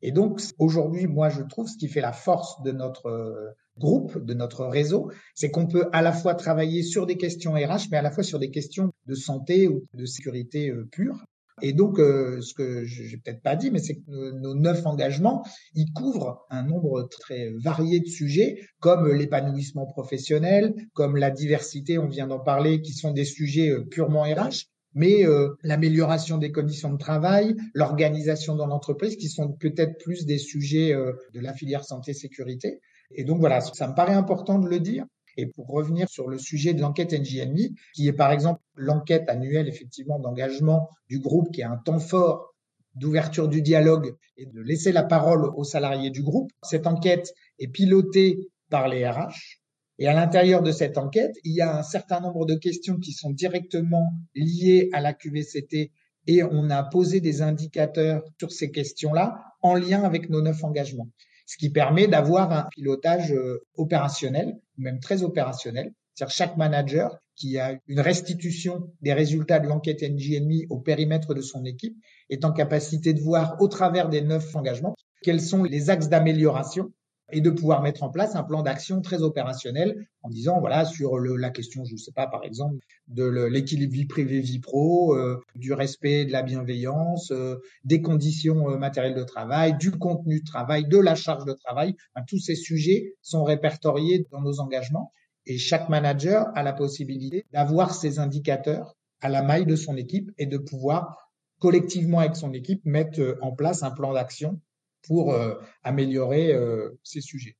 Et 0.00 0.12
donc, 0.12 0.40
aujourd'hui, 0.58 1.08
moi, 1.08 1.28
je 1.28 1.42
trouve 1.42 1.66
ce 1.66 1.76
qui 1.76 1.88
fait 1.88 2.00
la 2.00 2.12
force 2.12 2.62
de 2.62 2.70
notre 2.70 3.06
euh, 3.06 3.50
groupe, 3.78 4.24
de 4.24 4.32
notre 4.32 4.64
réseau, 4.64 5.10
c'est 5.34 5.50
qu'on 5.50 5.66
peut 5.66 5.88
à 5.92 6.02
la 6.02 6.12
fois 6.12 6.36
travailler 6.36 6.84
sur 6.84 7.04
des 7.04 7.16
questions 7.16 7.54
RH, 7.54 7.88
mais 7.90 7.96
à 7.96 8.02
la 8.02 8.12
fois 8.12 8.22
sur 8.22 8.38
des 8.38 8.50
questions 8.50 8.92
de 9.06 9.14
santé 9.14 9.66
ou 9.66 9.84
de 9.94 10.06
sécurité 10.06 10.70
euh, 10.70 10.88
pure. 10.90 11.24
Et 11.62 11.72
donc, 11.72 11.98
euh, 11.98 12.40
ce 12.40 12.54
que 12.54 12.84
j'ai 12.84 13.16
peut-être 13.16 13.42
pas 13.42 13.56
dit, 13.56 13.70
mais 13.70 13.78
c'est 13.78 13.96
que 13.96 14.30
nos, 14.32 14.54
neuf 14.54 14.86
engagements, 14.86 15.44
ils 15.74 15.92
couvrent 15.92 16.46
un 16.50 16.62
nombre 16.62 17.08
très 17.08 17.50
varié 17.62 18.00
de 18.00 18.06
sujets, 18.06 18.60
comme 18.80 19.12
l'épanouissement 19.12 19.86
professionnel, 19.86 20.74
comme 20.94 21.16
la 21.16 21.30
diversité, 21.30 21.98
on 21.98 22.08
vient 22.08 22.26
d'en 22.26 22.40
parler, 22.40 22.80
qui 22.80 22.92
sont 22.92 23.12
des 23.12 23.24
sujets 23.24 23.72
purement 23.90 24.22
RH, 24.22 24.66
mais 24.94 25.24
euh, 25.24 25.54
l'amélioration 25.62 26.38
des 26.38 26.50
conditions 26.50 26.92
de 26.92 26.98
travail, 26.98 27.54
l'organisation 27.74 28.56
dans 28.56 28.66
l'entreprise, 28.66 29.16
qui 29.16 29.28
sont 29.28 29.52
peut-être 29.52 29.98
plus 30.02 30.26
des 30.26 30.38
sujets 30.38 30.92
euh, 30.92 31.12
de 31.34 31.40
la 31.40 31.52
filière 31.52 31.84
santé-sécurité. 31.84 32.80
Et 33.12 33.24
donc 33.24 33.38
voilà, 33.38 33.60
ça 33.60 33.88
me 33.88 33.94
paraît 33.94 34.14
important 34.14 34.58
de 34.58 34.68
le 34.68 34.80
dire. 34.80 35.04
Et 35.38 35.46
pour 35.46 35.68
revenir 35.68 36.08
sur 36.10 36.28
le 36.28 36.36
sujet 36.36 36.74
de 36.74 36.82
l'enquête 36.82 37.12
NGNI, 37.12 37.74
qui 37.94 38.08
est 38.08 38.12
par 38.12 38.32
exemple 38.32 38.60
l'enquête 38.74 39.28
annuelle 39.30 39.68
effectivement 39.68 40.18
d'engagement 40.18 40.90
du 41.08 41.20
groupe, 41.20 41.50
qui 41.52 41.62
est 41.62 41.64
un 41.64 41.78
temps 41.78 42.00
fort 42.00 42.54
d'ouverture 42.96 43.48
du 43.48 43.62
dialogue 43.62 44.16
et 44.36 44.46
de 44.46 44.60
laisser 44.60 44.92
la 44.92 45.04
parole 45.04 45.46
aux 45.56 45.64
salariés 45.64 46.10
du 46.10 46.22
groupe. 46.22 46.50
Cette 46.62 46.86
enquête 46.86 47.32
est 47.60 47.68
pilotée 47.68 48.50
par 48.68 48.88
les 48.88 49.08
RH 49.08 49.60
et 49.98 50.06
à 50.06 50.14
l'intérieur 50.14 50.62
de 50.62 50.70
cette 50.70 50.96
enquête, 50.96 51.34
il 51.44 51.54
y 51.54 51.60
a 51.60 51.78
un 51.78 51.82
certain 51.82 52.20
nombre 52.20 52.44
de 52.44 52.54
questions 52.54 52.98
qui 52.98 53.12
sont 53.12 53.30
directement 53.30 54.12
liées 54.34 54.90
à 54.92 55.00
la 55.00 55.12
QVCT 55.12 55.90
et 56.28 56.42
on 56.44 56.70
a 56.70 56.82
posé 56.84 57.20
des 57.20 57.42
indicateurs 57.42 58.22
sur 58.38 58.52
ces 58.52 58.70
questions-là 58.70 59.42
en 59.62 59.74
lien 59.74 60.02
avec 60.02 60.30
nos 60.30 60.40
neuf 60.40 60.62
engagements, 60.62 61.08
ce 61.46 61.56
qui 61.56 61.70
permet 61.70 62.06
d'avoir 62.06 62.52
un 62.52 62.64
pilotage 62.70 63.32
euh, 63.32 63.64
opérationnel, 63.74 64.60
même 64.78 65.00
très 65.00 65.22
opérationnel. 65.22 65.92
C'est-à-dire 66.14 66.34
chaque 66.34 66.56
manager 66.56 67.18
qui 67.36 67.58
a 67.58 67.78
une 67.86 68.00
restitution 68.00 68.90
des 69.00 69.12
résultats 69.12 69.60
de 69.60 69.68
l'enquête 69.68 70.02
NGNMI 70.02 70.66
au 70.70 70.80
périmètre 70.80 71.34
de 71.34 71.40
son 71.40 71.64
équipe 71.64 71.96
est 72.30 72.44
en 72.44 72.52
capacité 72.52 73.12
de 73.12 73.20
voir 73.20 73.56
au 73.60 73.68
travers 73.68 74.08
des 74.08 74.22
neuf 74.22 74.54
engagements 74.56 74.96
quels 75.22 75.40
sont 75.40 75.62
les 75.64 75.90
axes 75.90 76.08
d'amélioration 76.08 76.92
et 77.30 77.40
de 77.40 77.50
pouvoir 77.50 77.82
mettre 77.82 78.02
en 78.02 78.08
place 78.08 78.36
un 78.36 78.42
plan 78.42 78.62
d'action 78.62 79.00
très 79.02 79.22
opérationnel 79.22 80.06
en 80.22 80.30
disant 80.30 80.60
voilà 80.60 80.84
sur 80.84 81.18
le, 81.18 81.36
la 81.36 81.50
question 81.50 81.84
je 81.84 81.92
ne 81.92 81.98
sais 81.98 82.12
pas 82.12 82.26
par 82.26 82.44
exemple 82.44 82.78
de 83.08 83.24
l'équilibre 83.46 83.92
vie 83.92 84.06
privée 84.06 84.40
vie 84.40 84.60
pro 84.60 85.14
euh, 85.14 85.40
du 85.54 85.72
respect 85.72 86.24
de 86.24 86.32
la 86.32 86.42
bienveillance 86.42 87.30
euh, 87.30 87.56
des 87.84 88.00
conditions 88.00 88.70
euh, 88.70 88.78
matérielles 88.78 89.14
de 89.14 89.24
travail 89.24 89.76
du 89.76 89.90
contenu 89.90 90.40
de 90.40 90.44
travail 90.44 90.86
de 90.86 90.98
la 90.98 91.14
charge 91.14 91.44
de 91.44 91.52
travail. 91.52 91.94
Tous 92.26 92.38
ces 92.38 92.54
sujets 92.54 93.14
sont 93.22 93.44
répertoriés 93.44 94.26
dans 94.30 94.40
nos 94.40 94.60
engagements 94.60 95.12
et 95.46 95.58
chaque 95.58 95.88
manager 95.88 96.46
a 96.54 96.62
la 96.62 96.72
possibilité 96.72 97.46
d'avoir 97.52 97.94
ces 97.94 98.18
indicateurs 98.18 98.96
à 99.20 99.28
la 99.28 99.42
maille 99.42 99.66
de 99.66 99.76
son 99.76 99.96
équipe 99.96 100.30
et 100.38 100.46
de 100.46 100.58
pouvoir 100.58 101.30
collectivement 101.58 102.20
avec 102.20 102.36
son 102.36 102.52
équipe 102.52 102.84
mettre 102.84 103.36
en 103.40 103.52
place 103.52 103.82
un 103.82 103.90
plan 103.90 104.12
d'action 104.12 104.60
pour 105.08 105.32
euh, 105.32 105.54
améliorer 105.82 106.52
euh, 106.52 106.90
ces 107.02 107.20
sujets. 107.20 107.56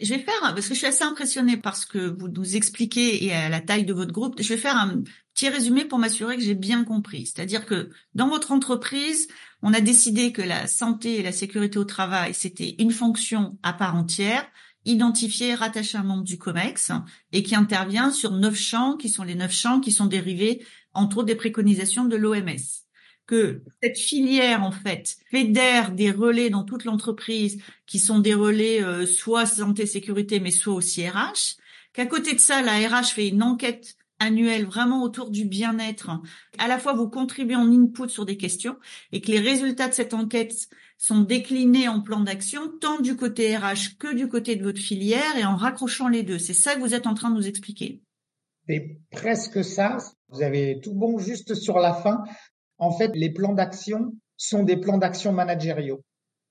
Je 0.00 0.14
vais 0.14 0.20
faire, 0.20 0.40
parce 0.40 0.68
que 0.68 0.74
je 0.74 0.78
suis 0.78 0.86
assez 0.86 1.02
impressionnée 1.02 1.56
par 1.56 1.76
ce 1.76 1.84
que 1.84 1.98
vous 1.98 2.28
nous 2.28 2.54
expliquez 2.54 3.24
et 3.24 3.34
à 3.34 3.48
la 3.48 3.60
taille 3.60 3.84
de 3.84 3.92
votre 3.92 4.12
groupe, 4.12 4.40
je 4.40 4.48
vais 4.48 4.56
faire 4.56 4.76
un 4.76 5.02
petit 5.34 5.48
résumé 5.48 5.84
pour 5.84 5.98
m'assurer 5.98 6.36
que 6.36 6.42
j'ai 6.42 6.54
bien 6.54 6.84
compris. 6.84 7.26
C'est-à-dire 7.26 7.66
que 7.66 7.90
dans 8.14 8.28
votre 8.28 8.52
entreprise, 8.52 9.26
on 9.60 9.74
a 9.74 9.80
décidé 9.80 10.30
que 10.30 10.40
la 10.40 10.68
santé 10.68 11.18
et 11.18 11.22
la 11.24 11.32
sécurité 11.32 11.80
au 11.80 11.84
travail, 11.84 12.32
c'était 12.32 12.76
une 12.78 12.92
fonction 12.92 13.58
à 13.64 13.72
part 13.72 13.96
entière, 13.96 14.46
identifiée, 14.84 15.54
rattachée 15.54 15.98
à 15.98 16.02
un 16.02 16.04
membre 16.04 16.22
du 16.22 16.38
COMEX, 16.38 16.92
et 17.32 17.42
qui 17.42 17.56
intervient 17.56 18.12
sur 18.12 18.30
neuf 18.30 18.56
champs, 18.56 18.96
qui 18.96 19.08
sont 19.08 19.24
les 19.24 19.34
neuf 19.34 19.52
champs 19.52 19.80
qui 19.80 19.90
sont 19.90 20.06
dérivés, 20.06 20.64
entre 20.94 21.18
autres, 21.18 21.26
des 21.26 21.34
préconisations 21.34 22.04
de 22.04 22.14
l'OMS 22.14 22.56
que 23.28 23.62
cette 23.82 23.98
filière 23.98 24.64
en 24.64 24.72
fait 24.72 25.18
fédère 25.30 25.92
des 25.92 26.10
relais 26.10 26.50
dans 26.50 26.64
toute 26.64 26.84
l'entreprise 26.84 27.62
qui 27.86 28.00
sont 28.00 28.18
des 28.18 28.34
relais 28.34 28.82
euh, 28.82 29.06
soit 29.06 29.46
santé 29.46 29.86
sécurité 29.86 30.40
mais 30.40 30.50
soit 30.50 30.74
aussi 30.74 31.06
RH 31.06 31.58
qu'à 31.92 32.06
côté 32.06 32.32
de 32.32 32.40
ça 32.40 32.62
la 32.62 32.72
RH 32.88 33.12
fait 33.14 33.28
une 33.28 33.42
enquête 33.42 33.96
annuelle 34.18 34.64
vraiment 34.64 35.02
autour 35.02 35.30
du 35.30 35.44
bien-être. 35.44 36.10
À 36.58 36.66
la 36.66 36.78
fois 36.78 36.94
vous 36.94 37.08
contribuez 37.08 37.54
en 37.54 37.70
input 37.70 38.08
sur 38.08 38.24
des 38.24 38.36
questions 38.36 38.76
et 39.12 39.20
que 39.20 39.30
les 39.30 39.38
résultats 39.38 39.88
de 39.88 39.94
cette 39.94 40.14
enquête 40.14 40.68
sont 40.96 41.20
déclinés 41.20 41.86
en 41.86 42.00
plan 42.00 42.20
d'action 42.20 42.62
tant 42.80 42.98
du 42.98 43.14
côté 43.14 43.56
RH 43.56 43.98
que 43.98 44.12
du 44.14 44.26
côté 44.26 44.56
de 44.56 44.64
votre 44.64 44.80
filière 44.80 45.36
et 45.36 45.44
en 45.44 45.54
raccrochant 45.54 46.08
les 46.08 46.24
deux. 46.24 46.38
C'est 46.38 46.54
ça 46.54 46.74
que 46.74 46.80
vous 46.80 46.94
êtes 46.94 47.06
en 47.06 47.14
train 47.14 47.30
de 47.30 47.36
nous 47.36 47.46
expliquer. 47.46 48.00
C'est 48.66 48.98
presque 49.12 49.62
ça. 49.62 49.98
Vous 50.28 50.42
avez 50.42 50.80
tout 50.82 50.94
bon 50.94 51.18
juste 51.18 51.54
sur 51.54 51.78
la 51.78 51.94
fin 51.94 52.24
en 52.78 52.92
fait, 52.92 53.12
les 53.14 53.30
plans 53.30 53.54
d'action 53.54 54.12
sont 54.36 54.62
des 54.62 54.76
plans 54.76 54.98
d'action 54.98 55.32
managériaux. 55.32 56.02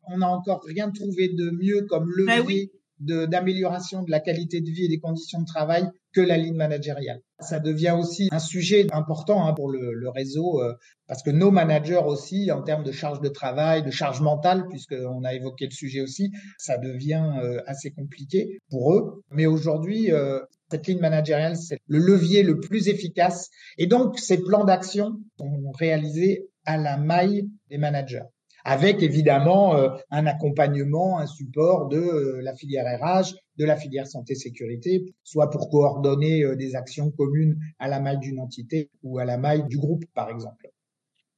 On 0.09 0.19
n'a 0.19 0.29
encore 0.29 0.61
rien 0.65 0.91
trouvé 0.91 1.29
de 1.29 1.51
mieux 1.51 1.85
comme 1.89 2.09
levier 2.11 2.71
d'amélioration 2.99 4.01
de, 4.03 4.09
la 4.09 4.19
qualité 4.19 4.59
de 4.61 4.69
vie 4.71 4.85
et 4.85 4.87
des 4.87 4.99
conditions 4.99 5.41
de 5.41 5.45
travail 5.45 5.87
que 6.13 6.21
la 6.21 6.37
ligne 6.37 6.55
managériale. 6.55 7.21
Ça 7.39 7.59
devient 7.59 7.95
aussi 7.97 8.27
un 8.31 8.39
sujet 8.39 8.87
important 8.91 9.45
hein, 9.45 9.53
pour 9.53 9.69
le, 9.69 10.09
réseau 10.09 10.61
euh, 10.61 10.73
parce 11.07 11.21
que 11.21 11.29
nos 11.29 11.51
managers 11.51 12.01
aussi, 12.03 12.51
en 12.51 12.63
termes 12.63 12.83
de 12.83 12.91
charge 12.91 13.21
de 13.21 13.29
travail, 13.29 13.83
de 13.83 13.91
charge 13.91 14.21
mentale, 14.21 14.65
puisqu'on 14.69 15.23
a 15.23 15.33
évoqué 15.35 15.65
le 15.65 15.71
sujet 15.71 16.01
aussi, 16.01 16.31
ça 16.57 16.79
devient 16.79 17.33
euh, 17.43 17.61
assez 17.67 17.91
compliqué 17.91 18.57
pour 18.69 18.93
eux. 18.93 19.23
Mais 19.29 19.45
aujourd'hui, 19.45 20.11
euh, 20.11 20.39
cette 20.69 20.87
ligne 20.87 20.99
managériale, 20.99 21.55
c'est 21.55 21.79
le 21.87 21.99
levier 21.99 22.43
le 22.43 22.59
plus 22.59 22.87
efficace. 22.87 23.49
Et 23.77 23.87
donc, 23.87 24.19
ces 24.19 24.43
plans 24.43 24.65
d'action 24.65 25.19
sont 25.37 25.71
réalisés 25.71 26.47
à 26.65 26.77
la 26.77 26.97
maille 26.97 27.47
des 27.69 27.77
managers 27.77 28.23
avec 28.67 29.01
évidemment 29.01 29.77
euh, 29.77 29.87
un 30.11 30.25
accompagnement, 30.25 31.19
un 31.19 31.25
support 31.25 31.87
de 31.87 31.97
euh, 31.97 32.41
la 32.41 32.53
filière 32.53 32.85
RH, 32.99 33.33
de 33.57 33.63
la 33.63 33.77
filière 33.77 34.05
santé-sécurité, 34.05 35.05
soit 35.23 35.49
pour 35.49 35.69
coordonner 35.69 36.43
euh, 36.43 36.57
des 36.57 36.75
actions 36.75 37.09
communes 37.09 37.57
à 37.79 37.87
la 37.87 38.01
maille 38.01 38.19
d'une 38.19 38.41
entité 38.41 38.89
ou 39.03 39.19
à 39.19 39.25
la 39.25 39.37
maille 39.37 39.65
du 39.69 39.77
groupe, 39.77 40.03
par 40.13 40.29
exemple. 40.29 40.69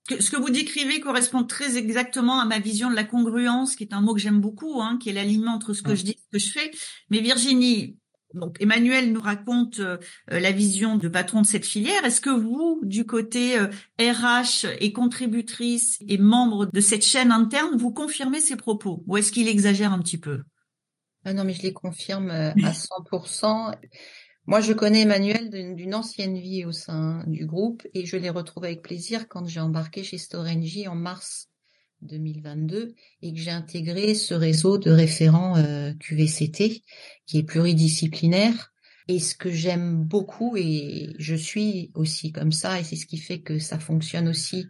Ce 0.09 0.31
que 0.31 0.38
vous 0.38 0.50
décrivez 0.50 1.00
correspond 1.01 1.43
très 1.43 1.77
exactement 1.77 2.39
à 2.39 2.45
ma 2.45 2.57
vision 2.57 2.89
de 2.89 2.95
la 2.95 3.03
congruence, 3.03 3.75
qui 3.75 3.83
est 3.83 3.93
un 3.93 4.01
mot 4.01 4.15
que 4.15 4.19
j'aime 4.19 4.41
beaucoup, 4.41 4.81
hein, 4.81 4.98
qui 5.00 5.12
est 5.12 5.13
l'alignement 5.13 5.51
entre 5.51 5.74
ce 5.74 5.83
que 5.83 5.93
je 5.93 6.03
dis 6.03 6.12
et 6.13 6.17
ce 6.17 6.29
que 6.31 6.39
je 6.39 6.51
fais. 6.51 6.71
Mais 7.12 7.19
Virginie, 7.19 7.95
donc 8.33 8.57
Emmanuel 8.59 9.12
nous 9.12 9.21
raconte 9.21 9.79
euh, 9.79 9.98
la 10.27 10.51
vision 10.51 10.98
de 10.98 11.07
patron 11.07 11.41
de 11.41 11.48
cette 11.48 11.65
filière. 11.65 12.05
Est-ce 12.05 12.21
que 12.21 12.29
vous, 12.29 12.79
du 12.83 13.05
côté 13.05 13.57
RH 14.00 14.65
euh, 14.65 14.75
et 14.79 14.93
contributrice 14.93 15.98
et 16.07 16.17
membre 16.17 16.67
de 16.67 16.81
cette 16.81 17.03
chaîne 17.03 17.31
interne, 17.31 17.75
vous 17.77 17.91
confirmez 17.91 18.39
ces 18.39 18.55
propos 18.55 19.03
ou 19.07 19.17
est-ce 19.17 19.31
qu'il 19.31 19.48
exagère 19.48 19.93
un 19.93 20.00
petit 20.00 20.19
peu? 20.19 20.43
Ah 21.25 21.33
Non, 21.33 21.43
mais 21.43 21.53
je 21.53 21.63
les 21.63 21.74
confirme 21.74 22.29
euh, 22.29 22.51
à 22.51 22.71
100%. 22.71 23.75
Moi, 24.45 24.62
je 24.62 24.74
connais 24.74 25.01
Emmanuel 25.01 25.50
d'une 25.75 25.93
ancienne 25.93 26.38
vie 26.38 26.65
au 26.65 26.71
sein 26.71 27.24
du 27.27 27.45
groupe 27.45 27.86
et 27.93 28.05
je 28.05 28.17
l'ai 28.17 28.29
retrouvé 28.29 28.69
avec 28.69 28.81
plaisir 28.81 29.27
quand 29.27 29.48
j'ai 29.48 29.59
embarqué 29.59 30.03
chez 30.03 30.17
Storengy 30.17 30.88
en 30.88 30.95
mars 30.95 31.49
2022 32.01 32.96
et 33.22 33.34
que 33.34 33.39
j'ai 33.39 33.51
intégré 33.51 34.13
ce 34.13 34.34
réseau 34.34 34.77
de 34.77 34.91
référents 34.91 35.58
euh, 35.58 35.94
QVCT 36.00 36.84
qui 37.25 37.38
est 37.38 37.44
pluridisciplinaire. 37.44 38.72
Et 39.08 39.20
ce 39.20 39.34
que 39.34 39.50
j'aime 39.50 40.03
beaucoup, 40.03 40.56
et 40.56 41.15
je 41.18 41.34
suis 41.34 41.91
aussi 41.96 42.32
comme 42.32 42.51
ça, 42.51 42.79
et 42.79 42.84
c'est 42.84 42.96
ce 42.96 43.08
qui 43.08 43.18
fait 43.18 43.41
que 43.41 43.58
ça 43.58 43.79
fonctionne 43.79 44.27
aussi 44.27 44.68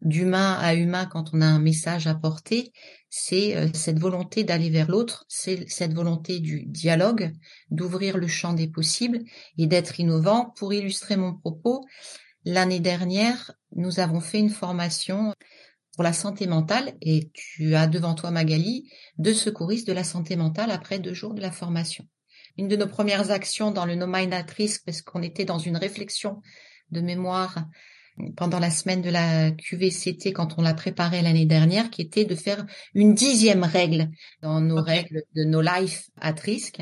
d'humain 0.00 0.54
à 0.54 0.74
humain 0.74 1.06
quand 1.06 1.30
on 1.32 1.40
a 1.40 1.46
un 1.46 1.58
message 1.58 2.06
à 2.06 2.14
porter, 2.14 2.72
c'est 3.08 3.56
euh, 3.56 3.68
cette 3.72 3.98
volonté 3.98 4.44
d'aller 4.44 4.70
vers 4.70 4.90
l'autre, 4.90 5.24
c'est 5.28 5.68
cette 5.68 5.94
volonté 5.94 6.40
du 6.40 6.64
dialogue, 6.66 7.32
d'ouvrir 7.70 8.18
le 8.18 8.26
champ 8.26 8.52
des 8.52 8.68
possibles 8.68 9.20
et 9.58 9.66
d'être 9.66 10.00
innovant. 10.00 10.52
Pour 10.56 10.72
illustrer 10.74 11.16
mon 11.16 11.34
propos, 11.34 11.84
l'année 12.44 12.80
dernière, 12.80 13.52
nous 13.76 14.00
avons 14.00 14.20
fait 14.20 14.38
une 14.38 14.50
formation 14.50 15.32
pour 15.94 16.04
la 16.04 16.12
santé 16.12 16.46
mentale 16.46 16.94
et 17.00 17.30
tu 17.32 17.74
as 17.74 17.86
devant 17.86 18.14
toi 18.14 18.30
Magali 18.30 18.90
deux 19.18 19.34
secouristes 19.34 19.86
de 19.86 19.92
la 19.92 20.04
santé 20.04 20.36
mentale 20.36 20.70
après 20.70 20.98
deux 20.98 21.14
jours 21.14 21.34
de 21.34 21.40
la 21.40 21.52
formation. 21.52 22.06
Une 22.56 22.68
de 22.68 22.76
nos 22.76 22.86
premières 22.86 23.30
actions 23.30 23.70
dans 23.70 23.86
le 23.86 23.94
No 23.94 24.06
Mind 24.06 24.32
at 24.32 24.46
Risk, 24.56 24.84
parce 24.84 25.02
qu'on 25.02 25.22
était 25.22 25.44
dans 25.44 25.58
une 25.58 25.76
réflexion 25.76 26.40
de 26.90 27.00
mémoire 27.00 27.66
pendant 28.36 28.60
la 28.60 28.70
semaine 28.70 29.02
de 29.02 29.10
la 29.10 29.50
QVCT 29.50 30.32
quand 30.32 30.56
on 30.56 30.62
l'a 30.62 30.74
préparée 30.74 31.20
l'année 31.22 31.46
dernière, 31.46 31.90
qui 31.90 32.00
était 32.00 32.24
de 32.24 32.36
faire 32.36 32.64
une 32.94 33.14
dixième 33.14 33.64
règle 33.64 34.08
dans 34.40 34.60
nos 34.60 34.80
règles 34.80 35.24
de 35.34 35.42
No 35.42 35.60
Life 35.60 36.10
at 36.20 36.36
Risk 36.40 36.80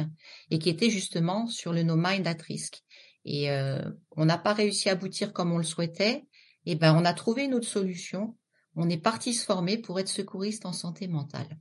et 0.50 0.59
qui 0.59 0.69
était 0.69 0.90
justement 0.90 1.47
sur 1.47 1.73
le 1.73 1.83
No 1.83 1.97
Mind 1.97 2.26
at 2.26 2.42
Risk. 2.47 2.83
Et 3.25 3.50
euh, 3.50 3.83
on 4.16 4.26
n'a 4.26 4.37
pas 4.37 4.52
réussi 4.52 4.90
à 4.90 4.92
aboutir 4.92 5.33
comme 5.33 5.52
on 5.52 5.59
le 5.59 5.64
souhaitait. 5.64 6.25
Et 6.66 6.76
ben 6.76 6.95
on 6.95 7.04
a 7.04 7.14
trouvé 7.14 7.45
une 7.45 7.54
autre 7.54 7.69
solution 7.69 8.37
on 8.76 8.88
est 8.88 8.98
parti 8.98 9.34
se 9.34 9.44
former 9.44 9.78
pour 9.78 10.00
être 10.00 10.08
secouriste 10.08 10.66
en 10.66 10.72
santé 10.72 11.08
mentale. 11.08 11.58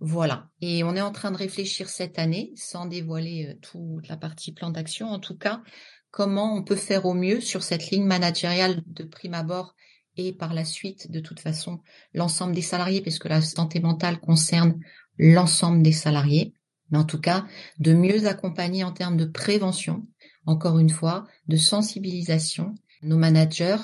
Voilà. 0.00 0.50
Et 0.60 0.82
on 0.82 0.96
est 0.96 1.00
en 1.00 1.12
train 1.12 1.30
de 1.30 1.36
réfléchir 1.36 1.88
cette 1.88 2.18
année, 2.18 2.52
sans 2.56 2.86
dévoiler 2.86 3.46
euh, 3.46 3.58
toute 3.60 4.08
la 4.08 4.16
partie 4.16 4.52
plan 4.52 4.70
d'action, 4.70 5.08
en 5.08 5.20
tout 5.20 5.38
cas, 5.38 5.62
comment 6.10 6.56
on 6.56 6.64
peut 6.64 6.76
faire 6.76 7.06
au 7.06 7.14
mieux 7.14 7.40
sur 7.40 7.62
cette 7.62 7.90
ligne 7.90 8.04
managériale 8.04 8.82
de 8.86 9.04
prime 9.04 9.34
abord 9.34 9.74
et 10.16 10.32
par 10.32 10.54
la 10.54 10.64
suite, 10.64 11.10
de 11.10 11.20
toute 11.20 11.40
façon, 11.40 11.80
l'ensemble 12.14 12.54
des 12.54 12.62
salariés, 12.62 13.00
puisque 13.00 13.26
la 13.26 13.40
santé 13.40 13.80
mentale 13.80 14.20
concerne 14.20 14.78
l'ensemble 15.18 15.82
des 15.82 15.92
salariés, 15.92 16.54
mais 16.90 16.98
en 16.98 17.04
tout 17.04 17.20
cas, 17.20 17.46
de 17.78 17.94
mieux 17.94 18.26
accompagner 18.26 18.84
en 18.84 18.92
termes 18.92 19.16
de 19.16 19.24
prévention, 19.24 20.06
encore 20.46 20.78
une 20.78 20.90
fois, 20.90 21.26
de 21.48 21.56
sensibilisation, 21.56 22.74
nos 23.02 23.16
managers. 23.16 23.78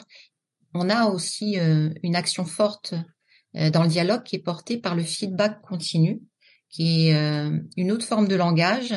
On 0.74 0.90
a 0.90 1.06
aussi 1.06 1.58
euh, 1.58 1.90
une 2.02 2.16
action 2.16 2.44
forte 2.44 2.94
euh, 3.56 3.70
dans 3.70 3.82
le 3.82 3.88
dialogue 3.88 4.22
qui 4.22 4.36
est 4.36 4.42
portée 4.42 4.78
par 4.78 4.94
le 4.94 5.02
feedback 5.02 5.60
continu, 5.62 6.20
qui 6.68 7.08
est 7.08 7.14
euh, 7.14 7.58
une 7.76 7.90
autre 7.90 8.04
forme 8.04 8.28
de 8.28 8.34
langage, 8.34 8.94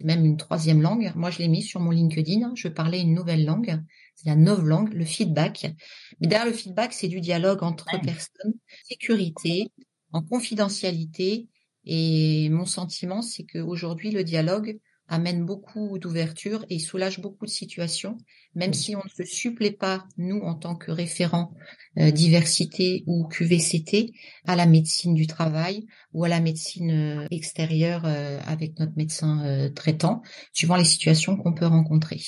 même 0.00 0.24
une 0.24 0.36
troisième 0.36 0.80
langue. 0.80 1.12
Moi, 1.16 1.30
je 1.30 1.38
l'ai 1.38 1.48
mis 1.48 1.62
sur 1.62 1.80
mon 1.80 1.90
LinkedIn. 1.90 2.42
Hein. 2.42 2.52
Je 2.56 2.68
parlais 2.68 3.00
une 3.00 3.14
nouvelle 3.14 3.44
langue. 3.44 3.82
C'est 4.14 4.28
la 4.28 4.36
nouvelle 4.36 4.66
langue, 4.66 4.92
le 4.94 5.04
feedback. 5.04 5.74
Mais 6.20 6.28
derrière 6.28 6.46
le 6.46 6.54
feedback, 6.54 6.92
c'est 6.92 7.08
du 7.08 7.20
dialogue 7.20 7.62
entre 7.62 7.86
personnes, 8.02 8.54
sécurité, 8.88 9.70
en 10.12 10.22
confidentialité. 10.22 11.48
Et 11.84 12.48
mon 12.50 12.64
sentiment, 12.64 13.22
c'est 13.22 13.44
qu'aujourd'hui, 13.44 14.10
le 14.10 14.24
dialogue 14.24 14.78
amène 15.10 15.44
beaucoup 15.44 15.98
d'ouverture 15.98 16.64
et 16.70 16.78
soulage 16.78 17.20
beaucoup 17.20 17.44
de 17.44 17.50
situations, 17.50 18.16
même 18.54 18.72
si 18.72 18.94
on 18.94 19.02
ne 19.04 19.10
se 19.10 19.24
supplée 19.30 19.72
pas, 19.72 20.06
nous, 20.16 20.38
en 20.38 20.54
tant 20.54 20.76
que 20.76 20.92
référents 20.92 21.52
euh, 21.98 22.12
diversité 22.12 23.02
ou 23.06 23.26
QVCT, 23.26 24.12
à 24.46 24.54
la 24.54 24.66
médecine 24.66 25.14
du 25.14 25.26
travail 25.26 25.86
ou 26.12 26.24
à 26.24 26.28
la 26.28 26.40
médecine 26.40 26.92
euh, 26.92 27.26
extérieure 27.32 28.02
euh, 28.04 28.38
avec 28.46 28.78
notre 28.78 28.92
médecin 28.96 29.68
traitant, 29.74 30.22
suivant 30.52 30.76
les 30.76 30.84
situations 30.84 31.36
qu'on 31.36 31.52
peut 31.54 31.66
rencontrer. 31.66 32.20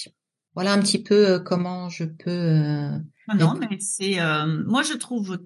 Voilà 0.55 0.73
un 0.73 0.81
petit 0.81 1.03
peu 1.03 1.39
comment 1.39 1.89
je 1.89 2.05
peux. 2.05 2.91
Ah 3.29 3.35
non, 3.39 3.55
mais 3.55 3.79
c'est 3.79 4.19
moi 4.67 4.83
je 4.83 4.95
trouve 4.95 5.39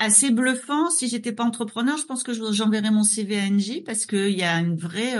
assez 0.00 0.30
bluffant. 0.30 0.90
Si 0.90 1.08
j'étais 1.08 1.32
pas 1.32 1.44
entrepreneur, 1.44 1.96
je 1.96 2.04
pense 2.04 2.22
que 2.22 2.32
j'enverrais 2.52 2.90
mon 2.90 3.04
CV 3.04 3.38
à 3.38 3.48
NJ 3.48 3.82
parce 3.84 4.06
qu'il 4.06 4.36
y 4.36 4.42
a 4.42 4.58
une 4.58 4.76
vraie 4.76 5.16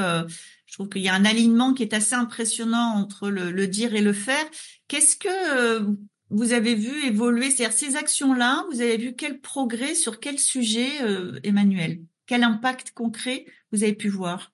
je 0.68 0.74
trouve 0.74 0.90
qu'il 0.90 1.02
y 1.02 1.08
a 1.08 1.14
un 1.14 1.24
alignement 1.24 1.72
qui 1.72 1.82
est 1.82 1.94
assez 1.94 2.14
impressionnant 2.14 2.94
entre 2.96 3.30
le, 3.30 3.66
dire 3.66 3.94
et 3.94 4.02
le 4.02 4.12
faire. 4.12 4.44
Qu'est-ce 4.86 5.16
que 5.16 5.28
euh, 5.56 5.94
vous 6.28 6.52
avez 6.52 6.74
vu 6.74 7.06
évoluer? 7.06 7.50
C'est-à-dire 7.50 7.76
ces 7.76 7.96
actions-là, 7.96 8.64
vous 8.70 8.82
avez 8.82 8.98
vu 8.98 9.16
quel 9.16 9.40
progrès 9.40 9.94
sur 9.94 10.20
quel 10.20 10.38
sujet, 10.38 11.02
euh, 11.02 11.40
Emmanuel? 11.42 12.00
Quel 12.26 12.44
impact 12.44 12.90
concret 12.90 13.46
vous 13.72 13.82
avez 13.82 13.94
pu 13.94 14.10
voir? 14.10 14.52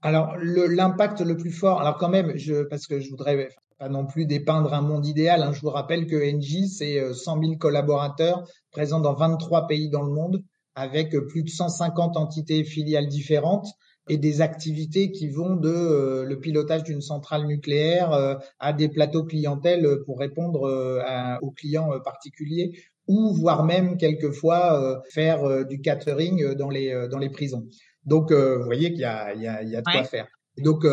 Alors 0.00 0.36
l'impact 0.38 1.20
le, 1.20 1.36
plus 1.36 1.50
fort, 1.50 1.80
alors 1.80 1.96
quand 1.96 2.08
même, 2.08 2.36
je, 2.36 2.62
parce 2.62 2.86
que 2.86 3.00
je 3.00 3.10
voudrais 3.10 3.48
pas 3.82 3.88
non 3.88 4.06
plus 4.06 4.26
dépeindre 4.26 4.74
un 4.74 4.80
monde 4.80 5.04
idéal, 5.06 5.42
hein, 5.42 5.52
je 5.52 5.60
vous 5.60 5.70
rappelle 5.70 6.06
que 6.06 6.14
NJ, 6.14 6.68
c'est 6.68 7.12
100 7.12 7.36
euh, 7.36 7.40
000 7.42 7.56
collaborateurs 7.56 8.44
présents 8.70 9.00
dans 9.00 9.14
23 9.14 9.66
pays 9.66 9.90
dans 9.90 10.02
le 10.02 10.12
monde, 10.12 10.44
avec 10.76 11.18
plus 11.26 11.42
de 11.42 11.48
150 11.48 12.16
entités 12.16 12.62
filiales 12.62 13.08
différentes 13.08 13.66
et 14.08 14.18
des 14.18 14.40
activités 14.40 15.10
qui 15.10 15.28
vont 15.28 15.56
de 15.56 15.68
euh, 15.68 16.24
le 16.24 16.38
pilotage 16.38 16.84
d'une 16.84 17.00
centrale 17.00 17.44
nucléaire 17.46 18.12
euh, 18.12 18.36
à 18.60 18.72
des 18.72 18.88
plateaux 18.88 19.24
clientèle 19.24 19.98
pour 20.06 20.20
répondre 20.20 20.68
euh, 20.68 21.00
aux 21.42 21.50
clients 21.50 21.90
particuliers 22.04 22.84
ou 23.08 23.34
voire 23.34 23.64
même 23.64 23.96
quelquefois 23.96 25.02
faire 25.10 25.66
du 25.66 25.80
catering 25.80 26.54
dans 26.54 26.70
les 26.70 27.08
dans 27.10 27.18
les 27.18 27.30
prisons. 27.30 27.66
Donc 28.04 28.30
vous 28.30 28.64
voyez 28.64 28.92
qu'il 28.92 29.00
y 29.00 29.04
a 29.04 29.34
il 29.34 29.42
y 29.42 29.48
a, 29.48 29.60
il 29.64 29.70
y 29.70 29.74
a 29.74 29.80
de 29.80 29.90
quoi 29.90 30.04
faire. 30.04 30.28
Donc 30.58 30.86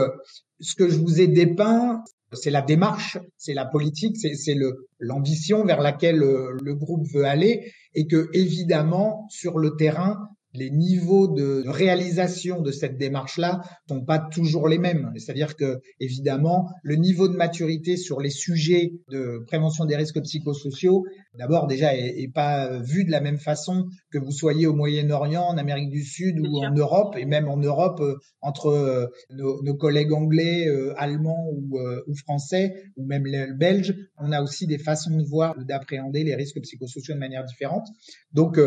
ce 0.60 0.76
que 0.76 0.90
je 0.90 0.98
vous 0.98 1.22
ai 1.22 1.28
dépeint, 1.28 2.04
c'est 2.34 2.52
la 2.52 2.62
démarche, 2.62 3.18
c'est 3.38 3.54
la 3.54 3.66
politique, 3.66 4.18
c'est 4.18 4.54
le 4.54 4.88
l'ambition 5.00 5.66
vers 5.66 5.82
laquelle 5.82 6.18
le 6.18 6.74
groupe 6.76 7.08
veut 7.08 7.26
aller 7.26 7.72
et 7.96 8.08
que 8.08 8.30
évidemment 8.34 9.28
sur 9.30 9.58
le 9.58 9.76
terrain 9.76 10.30
les 10.54 10.72
niveaux 10.72 11.28
de 11.28 11.64
réalisation 11.68 12.62
de 12.62 12.72
cette 12.72 12.98
démarche-là 12.98 13.62
sont 13.88 14.04
pas 14.04 14.20
toujours 14.20 14.68
les 14.68 14.80
mêmes. 14.80 15.12
C'est-à-dire 15.18 15.56
que, 15.56 15.80
évidemment, 16.00 16.70
le 16.84 16.96
niveau 16.96 17.28
de 17.28 17.36
maturité 17.36 17.98
sur 17.98 18.20
les 18.20 18.32
sujets 18.32 18.94
de 19.10 19.44
prévention 19.46 19.86
des 19.86 19.96
risques 19.96 20.22
psychosociaux, 20.22 21.06
d'abord 21.38 21.68
déjà, 21.68 21.96
est, 21.96 22.32
pas 22.34 22.80
vu 22.80 23.06
de 23.06 23.12
la 23.12 23.22
même 23.22 23.38
façon 23.38 23.86
que 24.12 24.18
vous 24.18 24.32
soyez 24.32 24.68
au 24.68 24.74
Moyen-Orient, 24.74 25.44
en 25.44 25.58
Amérique 25.58 25.90
du 25.90 26.04
Sud 26.04 26.40
ou 26.40 26.64
en 26.64 26.72
Europe, 26.72 27.16
et 27.18 27.26
même 27.26 27.48
en 27.48 27.58
Europe 27.58 28.00
euh, 28.02 28.16
entre 28.42 28.68
euh, 28.68 29.08
nos, 29.32 29.76
collègues 29.76 30.14
anglais, 30.14 30.68
euh, 30.68 30.94
allemands 30.98 31.48
ou, 31.52 31.80
ou, 32.08 32.16
français, 32.16 32.84
ou 32.98 33.06
même 33.06 33.26
les 33.26 33.48
belges, 33.54 33.96
on 34.18 34.32
a 34.32 34.42
aussi 34.42 34.68
des 34.68 34.78
façons 34.78 35.16
de 35.16 35.24
voir, 35.24 35.56
d'appréhender 35.64 36.24
les 36.24 36.36
risques 36.36 36.60
psychosociaux 36.62 37.14
de 37.14 37.20
manière 37.20 37.46
différente. 37.46 37.88
Donc, 38.34 38.60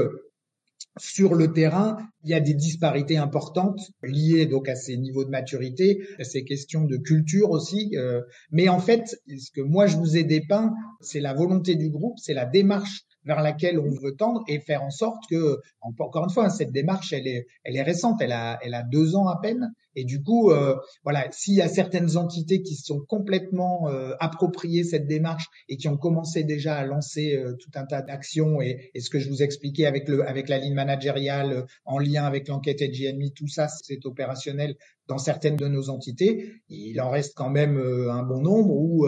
sur 0.99 1.35
le 1.35 1.53
terrain, 1.53 1.97
il 2.25 2.31
y 2.31 2.35
a 2.35 2.41
des 2.41 2.55
disparités 2.55 3.17
importantes 3.17 3.81
liées 4.03 4.47
donc 4.47 4.69
à 4.69 4.75
ces 4.75 4.97
niveaux 4.97 5.25
de 5.25 5.31
maturité, 5.31 6.03
à 6.19 6.25
ces 6.25 6.45
questions 6.45 6.85
de 6.85 6.97
culture 6.97 7.51
aussi. 7.51 7.97
Euh, 7.97 8.21
mais 8.51 8.69
en 8.69 8.79
fait, 8.79 9.17
ce 9.27 9.51
que 9.51 9.61
moi 9.61 9.87
je 9.87 9.97
vous 9.97 10.17
ai 10.17 10.25
dépeint, 10.25 10.75
c'est 11.01 11.21
la 11.21 11.33
volonté 11.35 11.77
du 11.77 11.89
groupe, 11.89 12.19
c'est 12.19 12.35
la 12.35 12.45
démarche 12.45 13.05
vers 13.25 13.41
laquelle 13.41 13.79
on 13.79 13.91
veut 13.91 14.17
tendre 14.17 14.43
et 14.49 14.59
faire 14.59 14.83
en 14.83 14.91
sorte 14.91 15.23
que, 15.31 15.61
encore 15.81 16.25
une 16.25 16.31
fois, 16.31 16.51
cette 16.51 16.73
démarche, 16.73 17.13
elle 17.13 17.29
est, 17.29 17.47
elle 17.63 17.77
est 17.77 17.83
récente, 17.83 18.21
elle 18.21 18.33
a, 18.33 18.59
elle 18.63 18.75
a 18.75 18.83
deux 18.83 19.15
ans 19.15 19.29
à 19.29 19.39
peine, 19.41 19.73
et 19.95 20.05
du 20.05 20.23
coup, 20.23 20.51
euh, 20.51 20.77
voilà, 21.05 21.27
s'il 21.33 21.55
y 21.55 21.63
a 21.63 21.69
certaines 21.69 22.17
entités 22.17 22.63
qui 22.63 22.77
sont 22.77 23.01
complètement 23.01 23.89
euh, 23.89 24.15
appropriées 24.21 24.85
cette 24.85 25.07
démarche 25.07 25.47
et 25.69 25.77
qui 25.77 25.89
ont 25.89 25.97
commencé 25.97 26.45
déjà 26.45 26.77
à 26.77 26.85
lancer 26.85 27.37
euh, 27.37 27.55
tout 27.61 27.71
un 27.75 27.85
tas 27.85 28.03
d'actions 28.03 28.61
et, 28.61 28.91
et, 28.95 29.01
ce 29.01 29.11
que 29.11 29.19
je 29.19 29.29
vous 29.29 29.43
expliquais 29.43 29.87
avec 29.87 30.09
le 30.09 30.27
avec 30.27 30.49
la 30.49 30.59
ligne 30.59 30.75
managériale 30.75 31.53
euh, 31.53 31.63
en 31.85 31.99
lien 31.99 32.25
avec 32.25 32.49
l'enquête 32.49 32.81
EGNMI, 32.81 33.33
tout 33.33 33.49
ça 33.49 33.69
c'est 33.69 34.05
opérationnel 34.07 34.77
dans 35.09 35.19
certaines 35.19 35.57
de 35.57 35.69
nos 35.69 35.91
entités. 35.91 36.55
Il 36.69 37.01
en 37.01 37.11
reste 37.11 37.35
quand 37.37 37.51
même 37.51 37.77
un 37.77 38.23
bon 38.23 38.41
nombre 38.41 38.71
où 38.71 39.07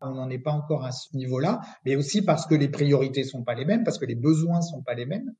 on 0.00 0.10
n'en 0.10 0.28
est 0.28 0.40
pas 0.40 0.50
encore 0.50 0.84
à 0.84 0.90
ce 0.90 1.16
niveau-là, 1.16 1.60
mais 1.84 1.94
aussi 1.94 2.20
parce 2.20 2.46
que 2.46 2.54
les 2.56 2.68
priorités 2.68 3.22
sont 3.22 3.44
pas 3.44 3.54
les 3.54 3.64
mêmes, 3.64 3.84
parce 3.84 3.98
que 3.98 4.04
les 4.04 4.16
besoins 4.16 4.60
sont 4.60 4.82
pas 4.82 4.94
les 4.94 5.06
mêmes. 5.06 5.32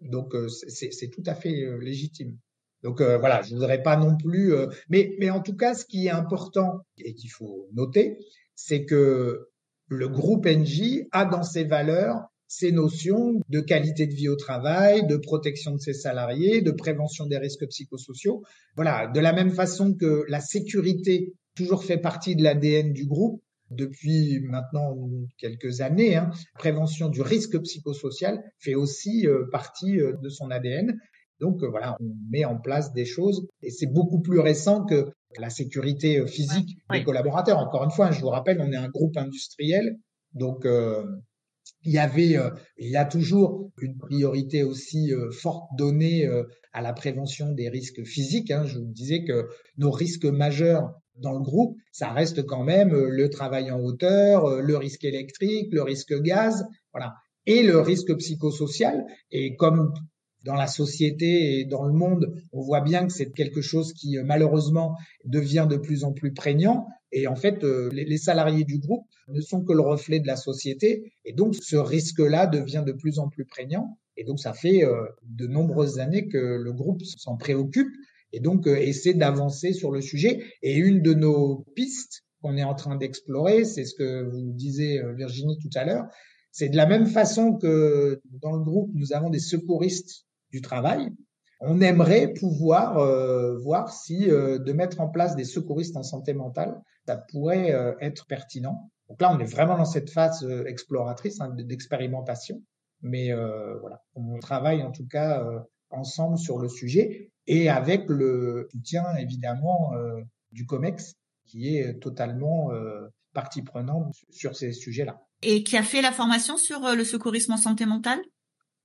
Donc 0.00 0.34
c'est 0.48 1.10
tout 1.10 1.22
à 1.26 1.34
fait 1.34 1.64
légitime. 1.80 2.36
Donc 2.82 3.00
euh, 3.00 3.18
voilà, 3.18 3.42
je 3.42 3.54
voudrais 3.54 3.82
pas 3.82 3.96
non 3.96 4.16
plus, 4.16 4.54
euh, 4.54 4.66
mais 4.88 5.14
mais 5.18 5.30
en 5.30 5.40
tout 5.40 5.56
cas, 5.56 5.74
ce 5.74 5.84
qui 5.84 6.06
est 6.06 6.10
important 6.10 6.80
et 6.98 7.14
qu'il 7.14 7.30
faut 7.30 7.68
noter, 7.72 8.18
c'est 8.54 8.84
que 8.84 9.48
le 9.88 10.08
groupe 10.08 10.46
NJ 10.46 11.04
a 11.12 11.24
dans 11.24 11.42
ses 11.42 11.64
valeurs 11.64 12.32
ces 12.52 12.70
notions 12.70 13.40
de 13.48 13.60
qualité 13.60 14.06
de 14.06 14.12
vie 14.12 14.28
au 14.28 14.36
travail, 14.36 15.06
de 15.06 15.16
protection 15.16 15.72
de 15.72 15.78
ses 15.78 15.94
salariés, 15.94 16.60
de 16.60 16.70
prévention 16.70 17.24
des 17.24 17.38
risques 17.38 17.66
psychosociaux. 17.66 18.42
Voilà, 18.76 19.06
de 19.06 19.20
la 19.20 19.32
même 19.32 19.52
façon 19.52 19.94
que 19.94 20.26
la 20.28 20.42
sécurité 20.42 21.32
toujours 21.54 21.82
fait 21.82 21.96
partie 21.96 22.36
de 22.36 22.42
l'ADN 22.42 22.92
du 22.92 23.06
groupe 23.06 23.42
depuis 23.70 24.40
maintenant 24.40 24.94
quelques 25.38 25.80
années. 25.80 26.16
Hein, 26.16 26.30
prévention 26.58 27.08
du 27.08 27.22
risque 27.22 27.58
psychosocial 27.62 28.44
fait 28.58 28.74
aussi 28.74 29.26
euh, 29.26 29.46
partie 29.50 29.96
de 29.96 30.28
son 30.28 30.50
ADN. 30.50 30.98
Donc 31.42 31.64
euh, 31.64 31.68
voilà, 31.68 31.96
on 32.00 32.14
met 32.30 32.44
en 32.44 32.56
place 32.56 32.92
des 32.92 33.04
choses 33.04 33.48
et 33.62 33.70
c'est 33.70 33.88
beaucoup 33.88 34.20
plus 34.20 34.38
récent 34.38 34.84
que 34.84 35.10
la 35.38 35.50
sécurité 35.50 36.20
euh, 36.20 36.26
physique 36.26 36.78
des 36.92 37.02
collaborateurs. 37.02 37.58
Encore 37.58 37.82
une 37.82 37.90
fois, 37.90 38.12
je 38.12 38.20
vous 38.20 38.28
rappelle, 38.28 38.60
on 38.60 38.70
est 38.70 38.76
un 38.76 38.88
groupe 38.88 39.16
industriel, 39.16 39.96
donc 40.34 40.64
euh, 40.64 41.02
il 41.84 41.92
y 41.92 41.98
avait, 41.98 42.38
il 42.78 42.90
y 42.90 42.96
a 42.96 43.04
toujours 43.04 43.70
une 43.80 43.98
priorité 43.98 44.62
aussi 44.62 45.12
forte 45.32 45.64
donnée 45.76 46.28
à 46.72 46.80
la 46.80 46.92
prévention 46.92 47.50
des 47.50 47.68
risques 47.68 48.04
physiques. 48.04 48.52
Hein. 48.52 48.64
Je 48.66 48.78
vous 48.78 48.92
disais 48.92 49.24
que 49.24 49.48
nos 49.78 49.90
risques 49.90 50.24
majeurs 50.24 50.92
dans 51.16 51.32
le 51.32 51.40
groupe, 51.40 51.76
ça 51.90 52.10
reste 52.10 52.46
quand 52.46 52.62
même 52.62 52.92
le 52.92 53.30
travail 53.30 53.72
en 53.72 53.80
hauteur, 53.80 54.62
le 54.62 54.76
risque 54.76 55.04
électrique, 55.04 55.68
le 55.72 55.82
risque 55.82 56.14
gaz, 56.20 56.64
voilà, 56.92 57.14
et 57.46 57.62
le 57.62 57.80
risque 57.80 58.16
psychosocial. 58.16 59.04
Et 59.32 59.56
comme 59.56 59.92
dans 60.44 60.54
la 60.54 60.66
société 60.66 61.60
et 61.60 61.64
dans 61.64 61.84
le 61.84 61.92
monde, 61.92 62.34
on 62.52 62.60
voit 62.60 62.80
bien 62.80 63.06
que 63.06 63.12
c'est 63.12 63.30
quelque 63.30 63.60
chose 63.60 63.92
qui 63.92 64.18
euh, 64.18 64.24
malheureusement 64.24 64.96
devient 65.24 65.66
de 65.68 65.76
plus 65.76 66.04
en 66.04 66.12
plus 66.12 66.32
prégnant. 66.32 66.86
Et 67.12 67.26
en 67.26 67.36
fait, 67.36 67.62
euh, 67.62 67.90
les 67.92 68.18
salariés 68.18 68.64
du 68.64 68.78
groupe 68.78 69.06
ne 69.28 69.40
sont 69.40 69.62
que 69.62 69.72
le 69.72 69.82
reflet 69.82 70.18
de 70.18 70.26
la 70.26 70.36
société. 70.36 71.12
Et 71.24 71.32
donc, 71.32 71.54
ce 71.54 71.76
risque-là 71.76 72.46
devient 72.46 72.82
de 72.84 72.92
plus 72.92 73.18
en 73.18 73.28
plus 73.28 73.44
prégnant. 73.44 73.98
Et 74.16 74.24
donc, 74.24 74.40
ça 74.40 74.52
fait 74.52 74.84
euh, 74.84 75.06
de 75.22 75.46
nombreuses 75.46 75.98
années 75.98 76.28
que 76.28 76.38
le 76.38 76.72
groupe 76.72 77.02
s'en 77.04 77.36
préoccupe 77.36 77.90
et 78.34 78.40
donc 78.40 78.66
essaie 78.66 79.12
d'avancer 79.12 79.74
sur 79.74 79.90
le 79.90 80.00
sujet. 80.00 80.42
Et 80.62 80.74
une 80.76 81.02
de 81.02 81.12
nos 81.12 81.66
pistes 81.76 82.24
qu'on 82.40 82.56
est 82.56 82.64
en 82.64 82.74
train 82.74 82.96
d'explorer, 82.96 83.64
c'est 83.64 83.84
ce 83.84 83.94
que 83.94 84.22
vous 84.22 84.52
disiez 84.52 85.02
Virginie 85.14 85.58
tout 85.58 85.68
à 85.74 85.84
l'heure, 85.84 86.06
C'est 86.50 86.70
de 86.70 86.76
la 86.76 86.86
même 86.86 87.06
façon 87.06 87.52
que 87.58 88.22
dans 88.40 88.52
le 88.52 88.64
groupe, 88.64 88.90
nous 88.94 89.12
avons 89.12 89.28
des 89.28 89.38
secouristes 89.38 90.24
du 90.52 90.60
travail. 90.60 91.10
On 91.60 91.80
aimerait 91.80 92.32
pouvoir 92.32 92.98
euh, 92.98 93.56
voir 93.58 93.92
si 93.92 94.30
euh, 94.30 94.58
de 94.58 94.72
mettre 94.72 95.00
en 95.00 95.08
place 95.08 95.36
des 95.36 95.44
secouristes 95.44 95.96
en 95.96 96.02
santé 96.02 96.34
mentale, 96.34 96.80
ça 97.06 97.16
pourrait 97.16 97.72
euh, 97.72 97.94
être 98.00 98.26
pertinent. 98.26 98.90
Donc 99.08 99.20
là, 99.20 99.32
on 99.32 99.38
est 99.38 99.50
vraiment 99.50 99.76
dans 99.76 99.84
cette 99.84 100.10
phase 100.10 100.46
exploratrice 100.66 101.40
hein, 101.40 101.50
d'expérimentation. 101.50 102.62
Mais 103.02 103.32
voilà, 103.80 104.00
on 104.14 104.38
travaille 104.38 104.84
en 104.84 104.92
tout 104.92 105.06
cas 105.06 105.44
ensemble 105.90 106.38
sur 106.38 106.60
le 106.60 106.68
sujet 106.68 107.32
et 107.48 107.68
avec 107.68 108.08
le 108.08 108.68
soutien 108.70 109.04
évidemment 109.16 109.92
du 110.52 110.66
COMEX 110.66 111.16
qui 111.44 111.76
est 111.76 111.98
totalement 111.98 112.70
partie 113.32 113.62
prenante 113.62 114.14
sur 114.30 114.56
ces 114.56 114.72
sujets-là. 114.72 115.20
Et 115.42 115.64
qui 115.64 115.76
a 115.76 115.82
fait 115.82 116.02
la 116.02 116.12
formation 116.12 116.56
sur 116.56 116.84
euh, 116.86 116.94
le 116.94 117.04
secourisme 117.04 117.52
en 117.52 117.56
santé 117.56 117.84
mentale? 117.86 118.20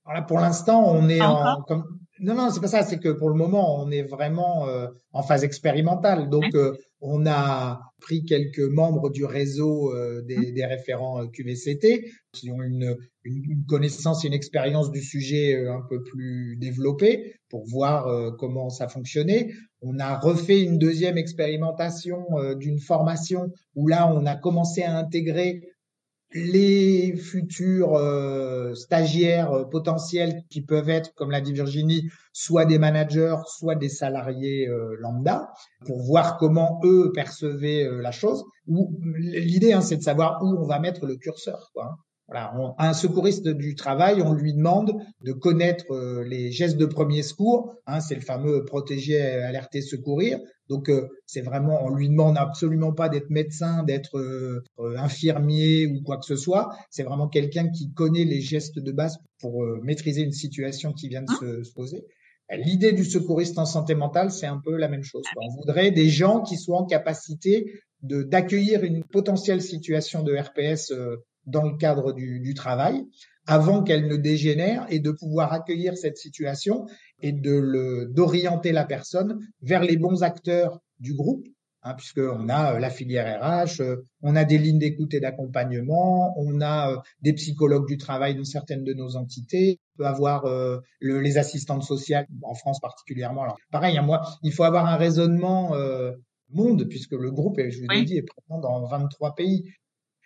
Alors 0.08 0.26
pour 0.26 0.40
l'instant, 0.40 0.90
on 0.90 1.08
est 1.08 1.20
en 1.20 1.62
comme 1.66 1.84
non 2.20 2.34
non, 2.34 2.50
c'est 2.50 2.60
pas 2.60 2.66
ça, 2.68 2.82
c'est 2.82 2.98
que 2.98 3.10
pour 3.10 3.28
le 3.28 3.36
moment, 3.36 3.80
on 3.80 3.90
est 3.92 4.02
vraiment 4.02 4.66
euh, 4.66 4.88
en 5.12 5.22
phase 5.22 5.44
expérimentale. 5.44 6.28
Donc 6.30 6.52
euh, 6.54 6.76
on 7.00 7.26
a 7.26 7.80
pris 8.00 8.24
quelques 8.24 8.58
membres 8.58 9.10
du 9.10 9.24
réseau 9.24 9.92
des, 10.22 10.36
mmh. 10.36 10.54
des, 10.54 10.64
référents 10.64 11.26
QVCT 11.28 12.10
qui 12.32 12.50
ont 12.50 12.60
une, 12.60 12.96
une, 13.22 13.44
une, 13.44 13.64
connaissance 13.66 14.24
et 14.24 14.28
une 14.28 14.34
expérience 14.34 14.90
du 14.90 15.00
sujet 15.00 15.64
un 15.68 15.82
peu 15.88 16.02
plus 16.02 16.56
développée 16.56 17.34
pour 17.50 17.66
voir 17.66 18.36
comment 18.36 18.68
ça 18.68 18.88
fonctionnait. 18.88 19.52
On 19.80 19.98
a 20.00 20.18
refait 20.18 20.62
une 20.62 20.78
deuxième 20.78 21.18
expérimentation 21.18 22.24
d'une 22.56 22.80
formation 22.80 23.52
où 23.76 23.86
là, 23.86 24.12
on 24.12 24.26
a 24.26 24.34
commencé 24.34 24.82
à 24.82 24.96
intégrer 24.96 25.62
les 26.32 27.16
futurs 27.16 27.94
euh, 27.94 28.74
stagiaires 28.74 29.52
euh, 29.52 29.64
potentiels 29.64 30.42
qui 30.50 30.60
peuvent 30.60 30.90
être, 30.90 31.14
comme 31.14 31.30
l'a 31.30 31.40
dit 31.40 31.52
Virginie, 31.52 32.10
soit 32.32 32.64
des 32.64 32.78
managers, 32.78 33.36
soit 33.46 33.74
des 33.74 33.88
salariés 33.88 34.68
euh, 34.68 34.96
lambda, 35.00 35.52
pour 35.86 36.02
voir 36.02 36.36
comment 36.36 36.80
eux 36.84 37.12
percevaient 37.14 37.88
la 38.00 38.10
chose. 38.10 38.44
L'idée, 38.66 39.72
hein, 39.72 39.80
c'est 39.80 39.96
de 39.96 40.02
savoir 40.02 40.42
où 40.42 40.48
on 40.48 40.66
va 40.66 40.78
mettre 40.78 41.06
le 41.06 41.16
curseur. 41.16 41.70
Quoi, 41.72 41.86
hein. 41.86 41.96
Voilà, 42.28 42.52
un 42.76 42.92
secouriste 42.92 43.48
du 43.48 43.74
travail, 43.74 44.20
on 44.20 44.34
lui 44.34 44.52
demande 44.52 44.92
de 45.22 45.32
connaître 45.32 45.90
euh, 45.94 46.24
les 46.24 46.52
gestes 46.52 46.76
de 46.76 46.84
premier 46.84 47.22
secours. 47.22 47.72
Hein, 47.86 48.00
c'est 48.00 48.16
le 48.16 48.20
fameux 48.20 48.66
protéger, 48.66 49.18
alerter, 49.18 49.80
secourir. 49.80 50.38
Donc 50.68 50.88
euh, 50.88 51.08
c'est 51.26 51.40
vraiment, 51.40 51.84
on 51.84 51.90
lui 51.90 52.08
demande 52.08 52.36
absolument 52.36 52.92
pas 52.92 53.08
d'être 53.08 53.30
médecin, 53.30 53.82
d'être 53.84 54.18
euh, 54.18 54.62
infirmier 54.96 55.86
ou 55.86 56.02
quoi 56.02 56.18
que 56.18 56.26
ce 56.26 56.36
soit. 56.36 56.76
C'est 56.90 57.02
vraiment 57.02 57.28
quelqu'un 57.28 57.68
qui 57.68 57.92
connaît 57.92 58.24
les 58.24 58.40
gestes 58.40 58.78
de 58.78 58.92
base 58.92 59.18
pour 59.40 59.64
maîtriser 59.82 60.22
une 60.22 60.32
situation 60.32 60.92
qui 60.92 61.08
vient 61.08 61.22
de 61.22 61.30
se, 61.30 61.62
se 61.62 61.72
poser. 61.72 62.04
L'idée 62.50 62.92
du 62.92 63.04
secouriste 63.04 63.58
en 63.58 63.66
santé 63.66 63.94
mentale, 63.94 64.30
c'est 64.30 64.46
un 64.46 64.58
peu 64.58 64.76
la 64.76 64.88
même 64.88 65.04
chose. 65.04 65.22
On 65.36 65.54
voudrait 65.54 65.90
des 65.90 66.08
gens 66.08 66.42
qui 66.42 66.56
soient 66.56 66.78
en 66.78 66.86
capacité 66.86 67.80
de 68.02 68.22
d'accueillir 68.22 68.84
une 68.84 69.04
potentielle 69.04 69.60
situation 69.60 70.22
de 70.22 70.34
RPS 70.34 70.92
dans 71.46 71.64
le 71.64 71.76
cadre 71.76 72.12
du, 72.12 72.40
du 72.40 72.54
travail 72.54 73.04
avant 73.48 73.82
qu'elle 73.82 74.06
ne 74.06 74.16
dégénère 74.16 74.86
et 74.90 75.00
de 75.00 75.10
pouvoir 75.10 75.54
accueillir 75.54 75.96
cette 75.96 76.18
situation 76.18 76.86
et 77.22 77.32
de 77.32 77.52
le 77.52 78.06
d'orienter 78.06 78.72
la 78.72 78.84
personne 78.84 79.40
vers 79.62 79.82
les 79.82 79.96
bons 79.96 80.22
acteurs 80.22 80.80
du 81.00 81.14
groupe 81.14 81.48
hein, 81.82 81.94
puisqu'on 81.94 82.50
a 82.50 82.74
euh, 82.74 82.78
la 82.78 82.90
filière 82.90 83.40
RH, 83.40 83.80
euh, 83.80 83.96
on 84.20 84.36
a 84.36 84.44
des 84.44 84.58
lignes 84.58 84.78
d'écoute 84.78 85.14
et 85.14 85.20
d'accompagnement, 85.20 86.34
on 86.36 86.60
a 86.60 86.92
euh, 86.92 86.96
des 87.22 87.32
psychologues 87.32 87.88
du 87.88 87.96
travail 87.96 88.34
dans 88.34 88.44
certaines 88.44 88.84
de 88.84 88.92
nos 88.92 89.16
entités, 89.16 89.80
on 89.94 90.02
peut 90.02 90.06
avoir 90.06 90.44
le, 90.44 90.82
les 91.00 91.38
assistantes 91.38 91.84
sociales 91.84 92.26
en 92.42 92.54
France 92.54 92.80
particulièrement. 92.80 93.44
Alors 93.44 93.56
pareil, 93.72 93.96
hein, 93.96 94.02
moi, 94.02 94.20
il 94.42 94.52
faut 94.52 94.64
avoir 94.64 94.86
un 94.86 94.96
raisonnement 94.96 95.72
monde 96.50 96.86
puisque 96.88 97.12
le 97.12 97.30
groupe, 97.30 97.58
je 97.58 97.80
vous 97.80 97.88
l'ai 97.88 98.04
dit, 98.04 98.18
est 98.18 98.22
présent 98.22 98.60
dans 98.60 98.86
23 98.86 99.34
pays. 99.34 99.72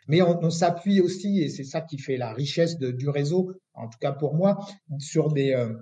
Mais 0.09 0.23
on, 0.23 0.43
on 0.43 0.51
s'appuie 0.51 1.01
aussi, 1.01 1.41
et 1.41 1.49
c'est 1.49 1.65
ça 1.65 1.81
qui 1.81 1.99
fait 1.99 2.17
la 2.17 2.33
richesse 2.33 2.79
de, 2.79 2.91
du 2.91 3.09
réseau, 3.09 3.53
en 3.75 3.89
tout 3.89 3.99
cas 4.01 4.13
pour 4.13 4.35
moi, 4.35 4.59
sur 4.99 5.33
des, 5.33 5.53
euh, 5.53 5.73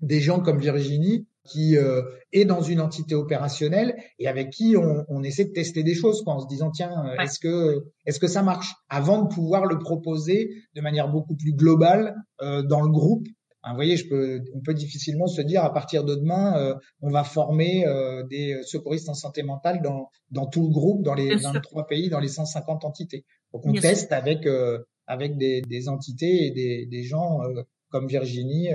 des 0.00 0.20
gens 0.20 0.40
comme 0.40 0.58
Virginie, 0.58 1.26
qui 1.44 1.76
euh, 1.76 2.02
est 2.32 2.44
dans 2.44 2.62
une 2.62 2.80
entité 2.80 3.14
opérationnelle 3.14 3.94
et 4.18 4.28
avec 4.28 4.50
qui 4.50 4.76
on, 4.76 5.04
on 5.08 5.22
essaie 5.22 5.44
de 5.44 5.52
tester 5.52 5.82
des 5.82 5.94
choses 5.94 6.22
quoi, 6.22 6.34
en 6.34 6.40
se 6.40 6.46
disant 6.46 6.70
tiens 6.70 7.04
euh, 7.06 7.22
est-ce 7.22 7.38
que 7.38 7.84
est-ce 8.06 8.18
que 8.18 8.28
ça 8.28 8.42
marche? 8.42 8.72
Avant 8.88 9.22
de 9.22 9.28
pouvoir 9.28 9.66
le 9.66 9.78
proposer 9.78 10.50
de 10.74 10.80
manière 10.80 11.08
beaucoup 11.10 11.36
plus 11.36 11.52
globale 11.52 12.14
euh, 12.40 12.62
dans 12.62 12.80
le 12.80 12.90
groupe 12.90 13.28
Hein, 13.64 13.70
vous 13.70 13.76
voyez, 13.76 13.96
je 13.96 14.06
peux, 14.06 14.42
on 14.54 14.60
peut 14.60 14.74
difficilement 14.74 15.26
se 15.26 15.40
dire 15.40 15.64
à 15.64 15.72
partir 15.72 16.04
de 16.04 16.14
demain, 16.14 16.58
euh, 16.58 16.74
on 17.00 17.10
va 17.10 17.24
former 17.24 17.86
euh, 17.86 18.22
des 18.24 18.60
secouristes 18.62 19.08
en 19.08 19.14
santé 19.14 19.42
mentale 19.42 19.80
dans, 19.80 20.10
dans 20.30 20.46
tout 20.46 20.62
le 20.62 20.68
groupe, 20.68 21.02
dans 21.02 21.14
les 21.14 21.34
23 21.34 21.86
pays, 21.86 22.10
dans 22.10 22.20
les 22.20 22.28
150 22.28 22.84
entités. 22.84 23.24
Donc 23.54 23.64
on 23.64 23.72
teste 23.72 24.12
avec 24.12 24.46
euh, 24.46 24.78
avec 25.06 25.38
des, 25.38 25.62
des, 25.62 25.88
entités 25.88 26.46
et 26.46 26.50
des, 26.50 26.86
des 26.86 27.02
gens 27.02 27.40
comme 27.90 28.06
Virginie 28.06 28.68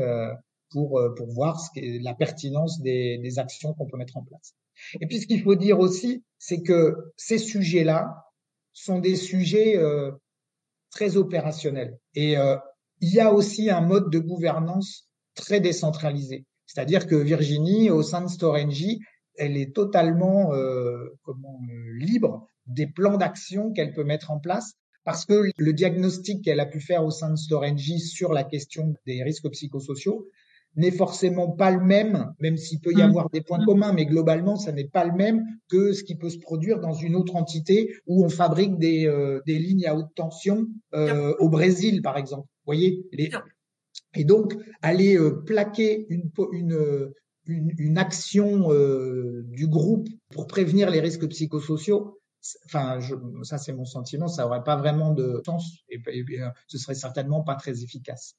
pour 0.71 1.01
pour 1.17 1.27
voir 1.33 1.59
ce 1.59 1.69
qu'est 1.73 1.99
la 2.01 2.13
pertinence 2.13 2.81
des, 2.81 3.17
des 3.17 3.39
actions 3.39 3.73
qu'on 3.73 3.87
peut 3.87 3.97
mettre 3.97 4.17
en 4.17 4.23
place. 4.23 4.53
Et 5.01 5.07
puis 5.07 5.19
ce 5.19 5.27
qu'il 5.27 5.41
faut 5.41 5.55
dire 5.55 5.79
aussi, 5.79 6.23
c'est 6.37 6.61
que 6.61 6.95
ces 7.17 7.39
sujets-là 7.39 8.25
sont 8.73 8.99
des 8.99 9.15
sujets 9.15 9.79
très 10.91 11.17
opérationnels 11.17 11.97
et 12.13 12.35
il 13.01 13.13
y 13.13 13.19
a 13.19 13.33
aussi 13.33 13.69
un 13.69 13.81
mode 13.81 14.09
de 14.09 14.19
gouvernance 14.19 15.09
très 15.35 15.59
décentralisé. 15.59 16.45
C'est-à-dire 16.65 17.07
que 17.07 17.15
Virginie, 17.15 17.89
au 17.89 18.03
sein 18.03 18.21
de 18.21 18.29
Storengy, 18.29 18.99
elle 19.37 19.57
est 19.57 19.73
totalement 19.73 20.53
euh, 20.53 21.09
comment, 21.23 21.59
euh, 21.63 21.97
libre 21.97 22.47
des 22.67 22.87
plans 22.87 23.17
d'action 23.17 23.71
qu'elle 23.71 23.93
peut 23.93 24.03
mettre 24.03 24.31
en 24.31 24.39
place 24.39 24.73
parce 25.05 25.25
que 25.25 25.49
le 25.57 25.73
diagnostic 25.73 26.43
qu'elle 26.43 26.59
a 26.59 26.65
pu 26.65 26.81
faire 26.81 27.03
au 27.03 27.09
sein 27.09 27.31
de 27.31 27.37
Storengy 27.37 27.99
sur 27.99 28.33
la 28.33 28.43
question 28.43 28.93
des 29.07 29.23
risques 29.23 29.49
psychosociaux 29.49 30.27
n'est 30.75 30.91
forcément 30.91 31.49
pas 31.49 31.71
le 31.71 31.83
même, 31.83 32.31
même 32.39 32.57
s'il 32.57 32.79
peut 32.79 32.91
y 32.91 32.97
mmh. 32.97 33.01
avoir 33.01 33.29
des 33.31 33.41
points 33.41 33.59
mmh. 33.59 33.65
communs, 33.65 33.93
mais 33.93 34.05
globalement, 34.05 34.55
ça 34.55 34.71
n'est 34.71 34.87
pas 34.87 35.03
le 35.03 35.13
même 35.13 35.43
que 35.67 35.93
ce 35.93 36.03
qui 36.03 36.15
peut 36.15 36.29
se 36.29 36.37
produire 36.37 36.79
dans 36.79 36.93
une 36.93 37.15
autre 37.15 37.35
entité 37.35 37.91
où 38.05 38.23
on 38.23 38.29
fabrique 38.29 38.77
des, 38.77 39.07
euh, 39.07 39.41
des 39.47 39.57
lignes 39.57 39.87
à 39.87 39.95
haute 39.95 40.13
tension 40.13 40.67
au 40.93 41.49
Brésil, 41.49 42.03
par 42.03 42.17
exemple 42.17 42.47
voyez 42.73 43.05
les... 43.11 43.29
Et 44.15 44.23
donc, 44.23 44.55
aller 44.81 45.17
euh, 45.17 45.43
plaquer 45.45 46.05
une, 46.09 46.31
une, 46.51 47.11
une, 47.45 47.71
une 47.77 47.97
action 47.97 48.71
euh, 48.71 49.43
du 49.49 49.67
groupe 49.67 50.07
pour 50.33 50.47
prévenir 50.47 50.89
les 50.89 50.99
risques 50.99 51.27
psychosociaux, 51.27 52.19
enfin, 52.65 52.99
je, 52.99 53.15
ça 53.43 53.57
c'est 53.57 53.73
mon 53.73 53.85
sentiment, 53.85 54.27
ça 54.27 54.45
aurait 54.47 54.63
pas 54.63 54.77
vraiment 54.77 55.11
de 55.13 55.41
sens 55.45 55.63
et, 55.89 55.99
et, 56.07 56.41
euh, 56.41 56.49
ce 56.67 56.77
serait 56.77 56.95
certainement 56.95 57.43
pas 57.43 57.55
très 57.55 57.83
efficace. 57.83 58.35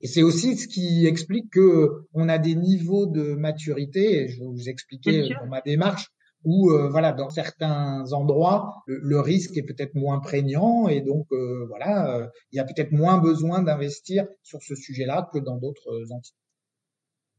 Et 0.00 0.08
c'est 0.08 0.22
aussi 0.22 0.56
ce 0.56 0.66
qui 0.66 1.06
explique 1.06 1.50
que 1.50 2.06
on 2.12 2.28
a 2.28 2.38
des 2.38 2.56
niveaux 2.56 3.06
de 3.06 3.34
maturité, 3.34 4.24
et 4.24 4.28
je 4.28 4.40
vais 4.40 4.46
vous 4.46 4.68
expliquer 4.68 5.28
dans 5.40 5.46
ma 5.46 5.60
démarche, 5.60 6.08
où 6.44 6.70
euh, 6.70 6.88
voilà 6.88 7.12
dans 7.12 7.30
certains 7.30 8.12
endroits 8.12 8.82
le, 8.86 9.20
risque 9.20 9.56
est 9.56 9.62
peut-être 9.62 9.94
moins 9.94 10.18
prégnant 10.20 10.88
et 10.88 11.00
donc 11.00 11.26
euh, 11.32 11.66
voilà 11.68 12.16
euh, 12.16 12.26
il 12.50 12.56
y 12.56 12.60
a 12.60 12.64
peut-être 12.64 12.92
moins 12.92 13.18
besoin 13.18 13.62
d'investir 13.62 14.26
sur 14.42 14.62
ce 14.62 14.74
sujet-là 14.74 15.28
que 15.32 15.38
dans 15.38 15.56
d'autres 15.56 16.10
entités. 16.10 16.36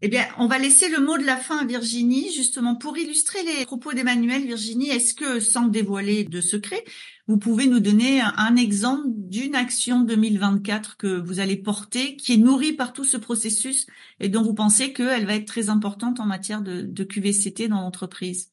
Eh 0.06 0.10
bien, 0.10 0.26
on 0.38 0.48
va 0.48 0.60
laisser 0.60 0.90
le 0.90 1.00
mot 1.00 1.18
de 1.18 1.24
la 1.24 1.38
fin 1.38 1.60
à 1.60 1.66
Virginie, 1.66 2.30
justement, 2.34 2.76
pour 2.76 2.98
illustrer 2.98 3.40
les 3.44 3.66
propos 3.66 3.94
d'Emmanuel. 3.94 4.46
Virginie, 4.46 4.90
est-ce 4.90 5.14
que, 5.14 5.40
sans 5.40 5.70
dévoiler 5.70 6.26
de 6.26 6.42
secret, 6.42 6.84
vous 7.28 7.38
pouvez 7.38 7.68
nous 7.68 7.80
donner 7.80 8.20
un 8.20 8.58
exemple 8.58 9.06
d'une 9.08 9.56
action 9.56 10.02
2024 10.02 10.98
que 10.98 11.22
vous 11.22 11.40
allez 11.40 11.56
porter, 11.56 12.18
qui 12.18 12.34
est 12.34 12.38
nourrie 12.38 12.74
par 12.74 12.92
tout 12.92 13.06
ce 13.06 13.16
processus 13.16 13.88
et 14.20 14.28
dont 14.28 14.44
vous 14.44 14.54
pensez 14.54 14.92
qu'elle 14.92 15.26
va 15.26 15.36
être 15.36 15.48
très 15.48 15.70
importante 15.70 16.20
en 16.20 16.26
matière 16.26 16.62
de, 16.62 16.82
de 16.82 17.04
QVCT 17.06 17.70
dans 17.70 17.80
l'entreprise? 17.80 18.53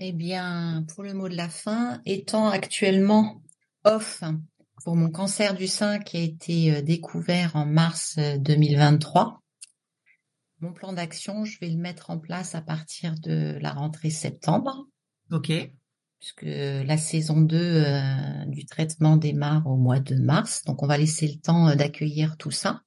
Eh 0.00 0.12
bien, 0.12 0.84
pour 0.88 1.04
le 1.04 1.12
mot 1.12 1.28
de 1.28 1.36
la 1.36 1.50
fin, 1.50 2.00
étant 2.06 2.48
actuellement 2.48 3.42
off 3.84 4.22
pour 4.82 4.96
mon 4.96 5.10
cancer 5.10 5.54
du 5.54 5.66
sein 5.66 5.98
qui 5.98 6.16
a 6.16 6.20
été 6.20 6.74
euh, 6.74 6.82
découvert 6.82 7.54
en 7.54 7.66
mars 7.66 8.18
2023, 8.18 9.26
euh, 9.26 9.40
mon 10.62 10.72
plan 10.72 10.94
d'action, 10.94 11.44
je 11.44 11.58
vais 11.60 11.68
le 11.68 11.76
mettre 11.76 12.10
en 12.10 12.18
place 12.18 12.54
à 12.54 12.62
partir 12.62 13.14
de 13.20 13.58
la 13.60 13.72
rentrée 13.72 14.10
septembre. 14.10 14.86
OK. 15.30 15.52
Puisque 16.18 16.42
la 16.42 16.96
saison 16.98 17.40
2 17.40 17.56
euh, 17.56 18.44
du 18.46 18.66
traitement 18.66 19.16
démarre 19.16 19.66
au 19.66 19.76
mois 19.76 20.00
de 20.00 20.16
mars. 20.16 20.64
Donc, 20.64 20.82
on 20.82 20.86
va 20.86 20.98
laisser 20.98 21.28
le 21.28 21.40
temps 21.40 21.74
d'accueillir 21.74 22.36
tout 22.36 22.50
ça. 22.50 22.82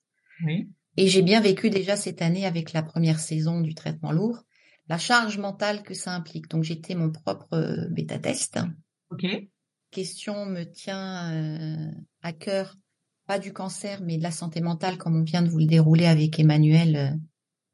Oui. 0.45 0.69
Et 0.97 1.07
j'ai 1.07 1.23
bien 1.23 1.41
vécu 1.41 1.71
déjà 1.71 1.95
cette 1.95 2.21
année 2.21 2.45
avec 2.45 2.73
la 2.73 2.83
première 2.83 3.19
saison 3.19 3.61
du 3.61 3.73
traitement 3.73 4.11
lourd 4.11 4.43
la 4.93 4.99
charge 4.99 5.39
mentale 5.39 5.81
que 5.81 5.95
ça 5.95 6.13
implique. 6.13 6.47
Donc 6.51 6.63
j'étais 6.63 6.93
mon 6.93 7.11
propre 7.11 7.51
euh, 7.53 7.89
bêta 7.89 8.19
test. 8.19 8.59
Ok. 9.09 9.25
question 9.89 10.45
me 10.45 10.65
tient 10.65 11.91
à 12.21 12.31
cœur, 12.31 12.75
pas 13.25 13.39
du 13.39 13.53
cancer, 13.53 14.01
mais 14.03 14.19
de 14.19 14.23
la 14.23 14.29
santé 14.29 14.61
mentale, 14.61 14.99
comme 14.99 15.15
on 15.15 15.23
vient 15.23 15.41
de 15.41 15.49
vous 15.49 15.57
le 15.57 15.65
dérouler 15.65 16.05
avec 16.05 16.39
Emmanuel. 16.39 17.19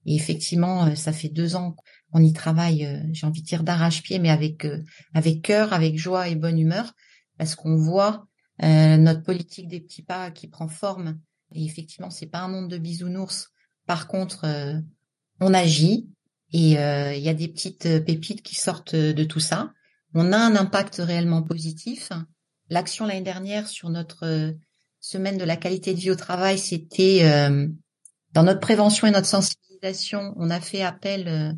Et 0.06 0.16
effectivement, 0.16 0.96
ça 0.96 1.12
fait 1.12 1.28
deux 1.28 1.58
ans 1.58 1.76
qu'on 2.12 2.22
y 2.22 2.32
travaille, 2.32 2.88
j'ai 3.12 3.28
envie 3.28 3.42
de 3.42 3.48
dire 3.48 3.64
d'arrache-pied, 3.64 4.20
mais 4.20 4.30
avec 4.30 4.66
avec 5.14 5.42
cœur, 5.42 5.74
avec 5.74 5.98
joie 5.98 6.30
et 6.30 6.36
bonne 6.36 6.60
humeur, 6.60 6.94
parce 7.38 7.56
qu'on 7.56 7.76
voit 7.76 8.28
notre 8.62 9.24
politique 9.24 9.68
des 9.68 9.82
petits 9.82 10.04
pas 10.04 10.32
qui 10.32 10.48
prend 10.48 10.70
forme. 10.70 11.20
Et 11.54 11.66
effectivement, 11.66 12.10
c'est 12.10 12.28
pas 12.28 12.40
un 12.40 12.50
monde 12.50 12.70
de 12.70 12.78
bisounours. 12.78 13.50
Par 13.86 14.08
contre, 14.08 14.46
on 15.40 15.54
agit 15.54 16.09
et 16.52 16.72
il 16.72 17.22
y 17.22 17.30
a 17.30 17.34
des 17.34 17.48
petites 17.48 18.04
pépites 18.06 18.42
qui 18.42 18.56
sortent 18.56 18.96
de 18.96 19.24
tout 19.24 19.40
ça 19.40 19.74
on 20.14 20.34
a 20.34 20.38
un 20.38 20.56
impact 20.56 20.96
réellement 20.98 21.44
positif. 21.44 22.10
L'action 22.70 23.06
l'année 23.06 23.22
dernière 23.22 23.68
sur 23.68 23.90
notre 23.90 24.26
euh, 24.26 24.52
semaine 25.00 25.38
de 25.38 25.44
la 25.44 25.56
qualité 25.56 25.94
de 25.94 26.00
vie 26.00 26.12
au 26.12 26.16
travail, 26.16 26.58
c'était 26.58 27.22
euh, 27.24 27.68
dans 28.34 28.44
notre 28.44 28.60
prévention 28.60 29.08
et 29.08 29.12
notre 29.12 29.28
sensibilisation, 29.28 30.34
on 30.38 30.50
a 30.50 30.60
fait 30.60 30.82
appel 30.82 31.28
euh, 31.28 31.54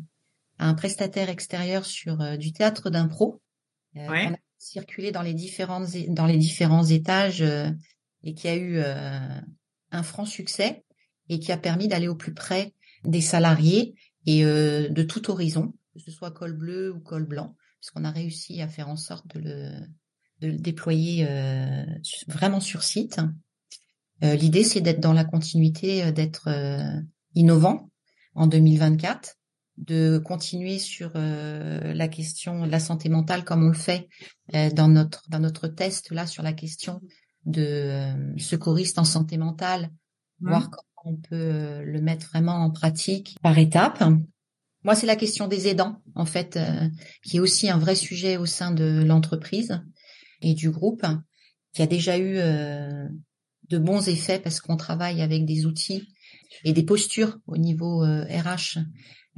à 0.58 0.68
un 0.68 0.74
prestataire 0.74 1.28
extérieur 1.28 1.84
sur 1.84 2.38
du 2.38 2.52
théâtre 2.52 2.88
d'impro. 2.88 3.40
On 3.96 4.08
a 4.08 4.36
circulé 4.58 5.10
dans 5.10 5.22
les 5.22 5.34
différentes 5.34 5.88
dans 6.08 6.26
les 6.26 6.36
différents 6.36 6.84
étages 6.84 7.42
et 8.22 8.34
qui 8.34 8.46
a 8.46 8.54
eu 8.54 8.80
un 8.80 10.02
franc 10.04 10.24
succès 10.24 10.84
et 11.28 11.40
qui 11.40 11.50
a 11.50 11.56
permis 11.56 11.88
d'aller 11.88 12.06
au 12.06 12.14
plus 12.14 12.32
près 12.32 12.74
des 13.02 13.20
salariés 13.20 13.96
et 14.26 14.44
de 14.44 15.02
tout 15.02 15.30
horizon, 15.30 15.72
que 15.92 16.00
ce 16.00 16.10
soit 16.10 16.30
col 16.30 16.52
bleu 16.52 16.92
ou 16.92 17.00
col 17.00 17.24
blanc 17.24 17.56
puisqu'on 17.82 18.04
a 18.04 18.12
réussi 18.12 18.62
à 18.62 18.68
faire 18.68 18.88
en 18.88 18.96
sorte 18.96 19.26
de 19.34 19.40
le, 19.40 19.70
de 20.40 20.52
le 20.52 20.56
déployer 20.56 21.26
euh, 21.28 21.84
vraiment 22.28 22.60
sur 22.60 22.84
site. 22.84 23.20
Euh, 24.22 24.36
L'idée, 24.36 24.62
c'est 24.62 24.80
d'être 24.80 25.00
dans 25.00 25.12
la 25.12 25.24
continuité, 25.24 26.04
euh, 26.04 26.12
d'être 26.12 26.46
euh, 26.46 27.00
innovant 27.34 27.90
en 28.36 28.46
2024, 28.46 29.34
de 29.78 30.18
continuer 30.18 30.78
sur 30.78 31.10
euh, 31.16 31.92
la 31.92 32.06
question 32.06 32.66
de 32.66 32.70
la 32.70 32.78
santé 32.78 33.08
mentale 33.08 33.42
comme 33.44 33.64
on 33.64 33.68
le 33.68 33.74
fait 33.74 34.08
dans 34.74 34.86
notre 34.86 35.28
dans 35.28 35.40
notre 35.40 35.66
test 35.66 36.10
là 36.12 36.26
sur 36.26 36.42
la 36.42 36.52
question 36.52 37.00
de 37.46 38.38
secouriste 38.38 38.98
en 38.98 39.04
santé 39.04 39.38
mentale, 39.38 39.90
mmh. 40.42 40.48
voir 40.48 40.70
comment 40.70 40.86
on 41.04 41.16
peut 41.16 41.82
le 41.84 42.00
mettre 42.00 42.28
vraiment 42.28 42.56
en 42.56 42.70
pratique 42.70 43.36
par 43.42 43.58
étapes. 43.58 44.04
Moi, 44.84 44.94
c'est 44.96 45.06
la 45.06 45.16
question 45.16 45.46
des 45.46 45.68
aidants, 45.68 46.00
en 46.14 46.26
fait, 46.26 46.56
euh, 46.56 46.88
qui 47.24 47.36
est 47.36 47.40
aussi 47.40 47.70
un 47.70 47.78
vrai 47.78 47.94
sujet 47.94 48.36
au 48.36 48.46
sein 48.46 48.72
de 48.72 49.02
l'entreprise 49.04 49.80
et 50.40 50.54
du 50.54 50.70
groupe, 50.70 51.06
qui 51.72 51.82
a 51.82 51.86
déjà 51.86 52.18
eu 52.18 52.36
euh, 52.36 53.06
de 53.68 53.78
bons 53.78 54.08
effets 54.08 54.40
parce 54.40 54.60
qu'on 54.60 54.76
travaille 54.76 55.22
avec 55.22 55.44
des 55.44 55.66
outils 55.66 56.08
et 56.64 56.72
des 56.72 56.82
postures 56.82 57.38
au 57.46 57.56
niveau 57.56 58.00
RH 58.00 58.78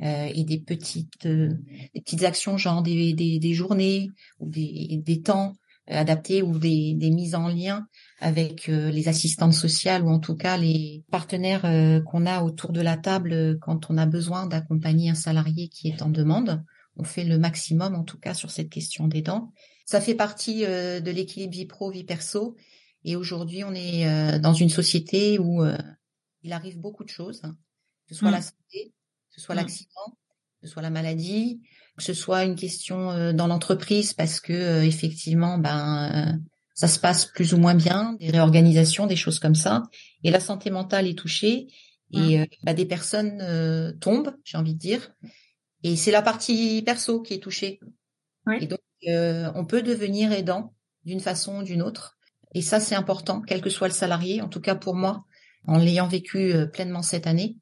euh, 0.03 0.29
et 0.35 0.45
des 0.45 0.59
petites, 0.59 1.27
des 1.27 2.01
petites 2.01 2.25
actions, 2.25 2.57
genre 2.57 2.83
des, 2.83 3.13
des, 3.13 3.39
des 3.39 3.55
journées 3.55 4.09
ou 4.41 4.49
des, 4.49 5.03
des 5.05 5.21
temps 5.21 5.55
adaptés 5.87 6.43
ou 6.43 6.59
des, 6.59 6.95
des 6.95 7.11
mises 7.11 7.35
en 7.35 7.49
lien 7.49 7.87
avec 8.21 8.69
euh, 8.69 8.91
les 8.91 9.09
assistantes 9.09 9.53
sociales 9.53 10.03
ou 10.03 10.09
en 10.09 10.19
tout 10.19 10.37
cas 10.37 10.57
les 10.57 11.05
partenaires 11.11 11.65
euh, 11.65 12.01
qu'on 12.01 12.27
a 12.27 12.43
autour 12.43 12.73
de 12.73 12.81
la 12.81 12.97
table 12.97 13.33
euh, 13.33 13.59
quand 13.61 13.91
on 13.91 13.99
a 13.99 14.07
besoin 14.07 14.47
d'accompagner 14.47 15.11
un 15.11 15.15
salarié 15.15 15.69
qui 15.69 15.89
est 15.89 16.03
en 16.03 16.09
demande. 16.09 16.65
On 16.97 17.05
fait 17.05 17.25
le 17.25 17.39
maximum 17.39 17.95
en 17.95 18.05
tout 18.05 18.19
cas 18.19 18.35
sur 18.35 18.51
cette 18.51 18.71
question 18.71 19.09
des 19.09 19.21
dents. 19.21 19.53
Ça 19.85 20.01
fait 20.01 20.15
partie 20.15 20.61
de 20.61 21.11
l'équilibre 21.11 21.53
vie 21.53 21.67
pro 21.67 21.91
vie 21.91 22.05
perso 22.05 22.57
et 23.05 23.17
aujourd'hui 23.17 23.65
on 23.65 23.75
est 23.75 24.39
dans 24.39 24.55
une 24.55 24.71
société 24.71 25.39
où 25.39 25.63
il 26.43 26.53
arrive 26.53 26.79
beaucoup 26.79 27.05
de 27.05 27.11
choses, 27.11 27.43
que 27.43 28.15
ce 28.15 28.15
soit 28.15 28.31
la 28.31 28.39
mmh. 28.39 28.43
santé, 28.43 28.95
que 29.29 29.35
ce 29.35 29.41
soit 29.43 29.57
mmh. 29.57 29.59
l'accident, 29.59 30.19
que 30.61 30.69
ce 30.69 30.73
soit 30.73 30.83
la 30.83 30.91
maladie, 30.91 31.61
que 31.97 32.03
ce 32.03 32.15
soit 32.15 32.45
une 32.45 32.57
question 32.57 33.33
dans 33.33 33.47
l'entreprise 33.47 34.13
parce 34.13 34.41
que 34.41 34.83
effectivement 34.83 35.59
ben 35.59 36.41
ça 36.75 36.89
se 36.89 36.99
passe 36.99 37.27
plus 37.27 37.55
ou 37.55 37.57
moins 37.57 37.75
bien, 37.75 38.15
des 38.19 38.31
réorganisations, 38.31 39.07
des 39.07 39.17
choses 39.17 39.39
comme 39.39 39.55
ça. 39.55 39.85
Et 40.25 40.31
la 40.31 40.41
santé 40.41 40.71
mentale 40.71 41.07
est 41.07 41.17
touchée 41.17 41.69
et 42.13 42.39
mmh. 42.39 42.43
euh, 42.43 42.47
bah, 42.65 42.75
des 42.75 42.85
personnes 42.85 43.41
euh, 43.41 43.93
tombent, 43.93 44.35
j'ai 44.45 44.59
envie 44.59 44.75
de 44.75 44.79
dire. 44.79 45.15
Et 45.85 45.97
c'est 45.97 46.11
la 46.11 46.23
partie 46.23 46.83
perso 46.83 47.23
qui 47.23 47.35
est 47.35 47.43
touchée. 47.43 47.79
Oui. 48.47 48.57
Et 48.61 48.67
donc, 48.67 48.81
euh, 49.07 49.51
on 49.55 49.65
peut 49.65 49.83
devenir 49.83 50.33
aidant 50.33 50.75
d'une 51.05 51.21
façon 51.21 51.61
ou 51.61 51.63
d'une 51.63 51.83
autre. 51.83 52.17
Et 52.55 52.63
ça, 52.63 52.81
c'est 52.81 52.95
important, 52.95 53.41
quel 53.41 53.61
que 53.61 53.71
soit 53.71 53.89
le 53.89 53.95
salarié. 53.95 54.43
En 54.43 54.49
tout 54.49 54.61
cas, 54.61 54.75
pour 54.75 54.95
moi, 54.95 55.25
en 55.67 55.79
l'ayant 55.79 56.09
vécu 56.09 56.55
pleinement 56.73 57.03
cette 57.03 57.27
année, 57.27 57.57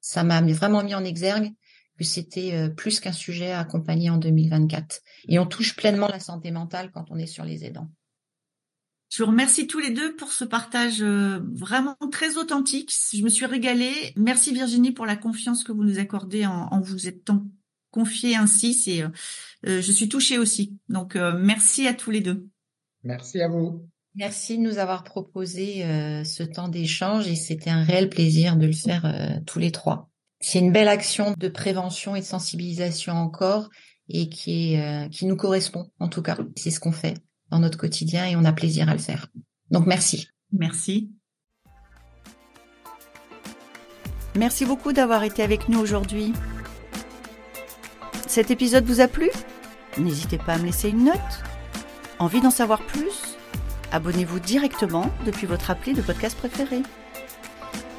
ça 0.00 0.24
m'a 0.24 0.40
vraiment 0.40 0.82
mis 0.82 0.94
en 0.94 1.04
exergue 1.04 1.52
que 1.98 2.04
c'était 2.04 2.70
plus 2.76 3.00
qu'un 3.00 3.12
sujet 3.12 3.50
à 3.50 3.60
accompagner 3.60 4.08
en 4.10 4.16
2024. 4.16 5.00
Et 5.28 5.38
on 5.38 5.46
touche 5.46 5.76
pleinement 5.76 6.08
la 6.08 6.20
santé 6.20 6.50
mentale 6.50 6.90
quand 6.92 7.06
on 7.10 7.18
est 7.18 7.26
sur 7.26 7.44
les 7.44 7.64
aidants. 7.64 7.90
Je 9.10 9.22
vous 9.22 9.30
remercie 9.30 9.66
tous 9.66 9.78
les 9.78 9.90
deux 9.90 10.14
pour 10.16 10.32
ce 10.32 10.44
partage 10.44 11.00
euh, 11.00 11.40
vraiment 11.54 11.96
très 12.12 12.36
authentique. 12.36 12.92
Je 13.12 13.22
me 13.22 13.30
suis 13.30 13.46
régalée. 13.46 14.12
Merci 14.16 14.52
Virginie 14.52 14.92
pour 14.92 15.06
la 15.06 15.16
confiance 15.16 15.64
que 15.64 15.72
vous 15.72 15.82
nous 15.82 15.98
accordez 15.98 16.44
en, 16.44 16.80
vous 16.80 17.08
étant 17.08 17.46
confiée 17.90 18.36
ainsi. 18.36 18.74
C'est, 18.74 19.02
euh, 19.02 19.08
euh, 19.66 19.80
je 19.80 19.92
suis 19.92 20.10
touchée 20.10 20.36
aussi. 20.36 20.76
Donc 20.90 21.14
merci 21.16 21.86
à 21.86 21.94
tous 21.94 22.10
les 22.10 22.20
deux. 22.20 22.46
Merci 23.02 23.40
à 23.40 23.48
vous. 23.48 23.86
Merci 24.14 24.58
de 24.58 24.62
nous 24.62 24.78
avoir 24.78 25.04
proposé 25.04 25.82
ce 26.24 26.42
temps 26.42 26.68
d'échange 26.68 27.28
et 27.28 27.36
c'était 27.36 27.70
un 27.70 27.84
réel 27.84 28.08
plaisir 28.08 28.56
de 28.56 28.66
le 28.66 28.72
faire 28.72 29.40
tous 29.46 29.58
les 29.60 29.70
trois. 29.70 30.10
C'est 30.40 30.60
une 30.60 30.72
belle 30.72 30.88
action 30.88 31.34
de 31.36 31.48
prévention 31.48 32.14
et 32.14 32.20
de 32.20 32.24
sensibilisation 32.24 33.14
encore 33.14 33.68
et 34.08 34.28
qui 34.28 34.74
est 34.74 35.10
qui 35.10 35.26
nous 35.26 35.36
correspond 35.36 35.90
en 35.98 36.08
tout 36.08 36.22
cas. 36.22 36.38
C'est 36.56 36.70
ce 36.70 36.80
qu'on 36.80 36.92
fait 36.92 37.14
dans 37.50 37.58
notre 37.58 37.78
quotidien 37.78 38.26
et 38.26 38.36
on 38.36 38.44
a 38.44 38.52
plaisir 38.52 38.88
à 38.88 38.92
le 38.92 39.00
faire. 39.00 39.28
Donc 39.70 39.86
merci. 39.86 40.28
Merci. 40.52 41.10
Merci 44.36 44.64
beaucoup 44.64 44.92
d'avoir 44.92 45.24
été 45.24 45.42
avec 45.42 45.68
nous 45.68 45.80
aujourd'hui. 45.80 46.32
Cet 48.26 48.50
épisode 48.50 48.84
vous 48.84 49.00
a 49.00 49.08
plu? 49.08 49.30
N'hésitez 49.96 50.38
pas 50.38 50.54
à 50.54 50.58
me 50.58 50.66
laisser 50.66 50.90
une 50.90 51.06
note. 51.06 51.42
Envie 52.18 52.40
d'en 52.40 52.50
savoir 52.50 52.86
plus? 52.86 53.36
Abonnez-vous 53.90 54.38
directement 54.38 55.10
depuis 55.24 55.46
votre 55.46 55.70
appli 55.70 55.94
de 55.94 56.02
podcast 56.02 56.36
préféré. 56.36 56.82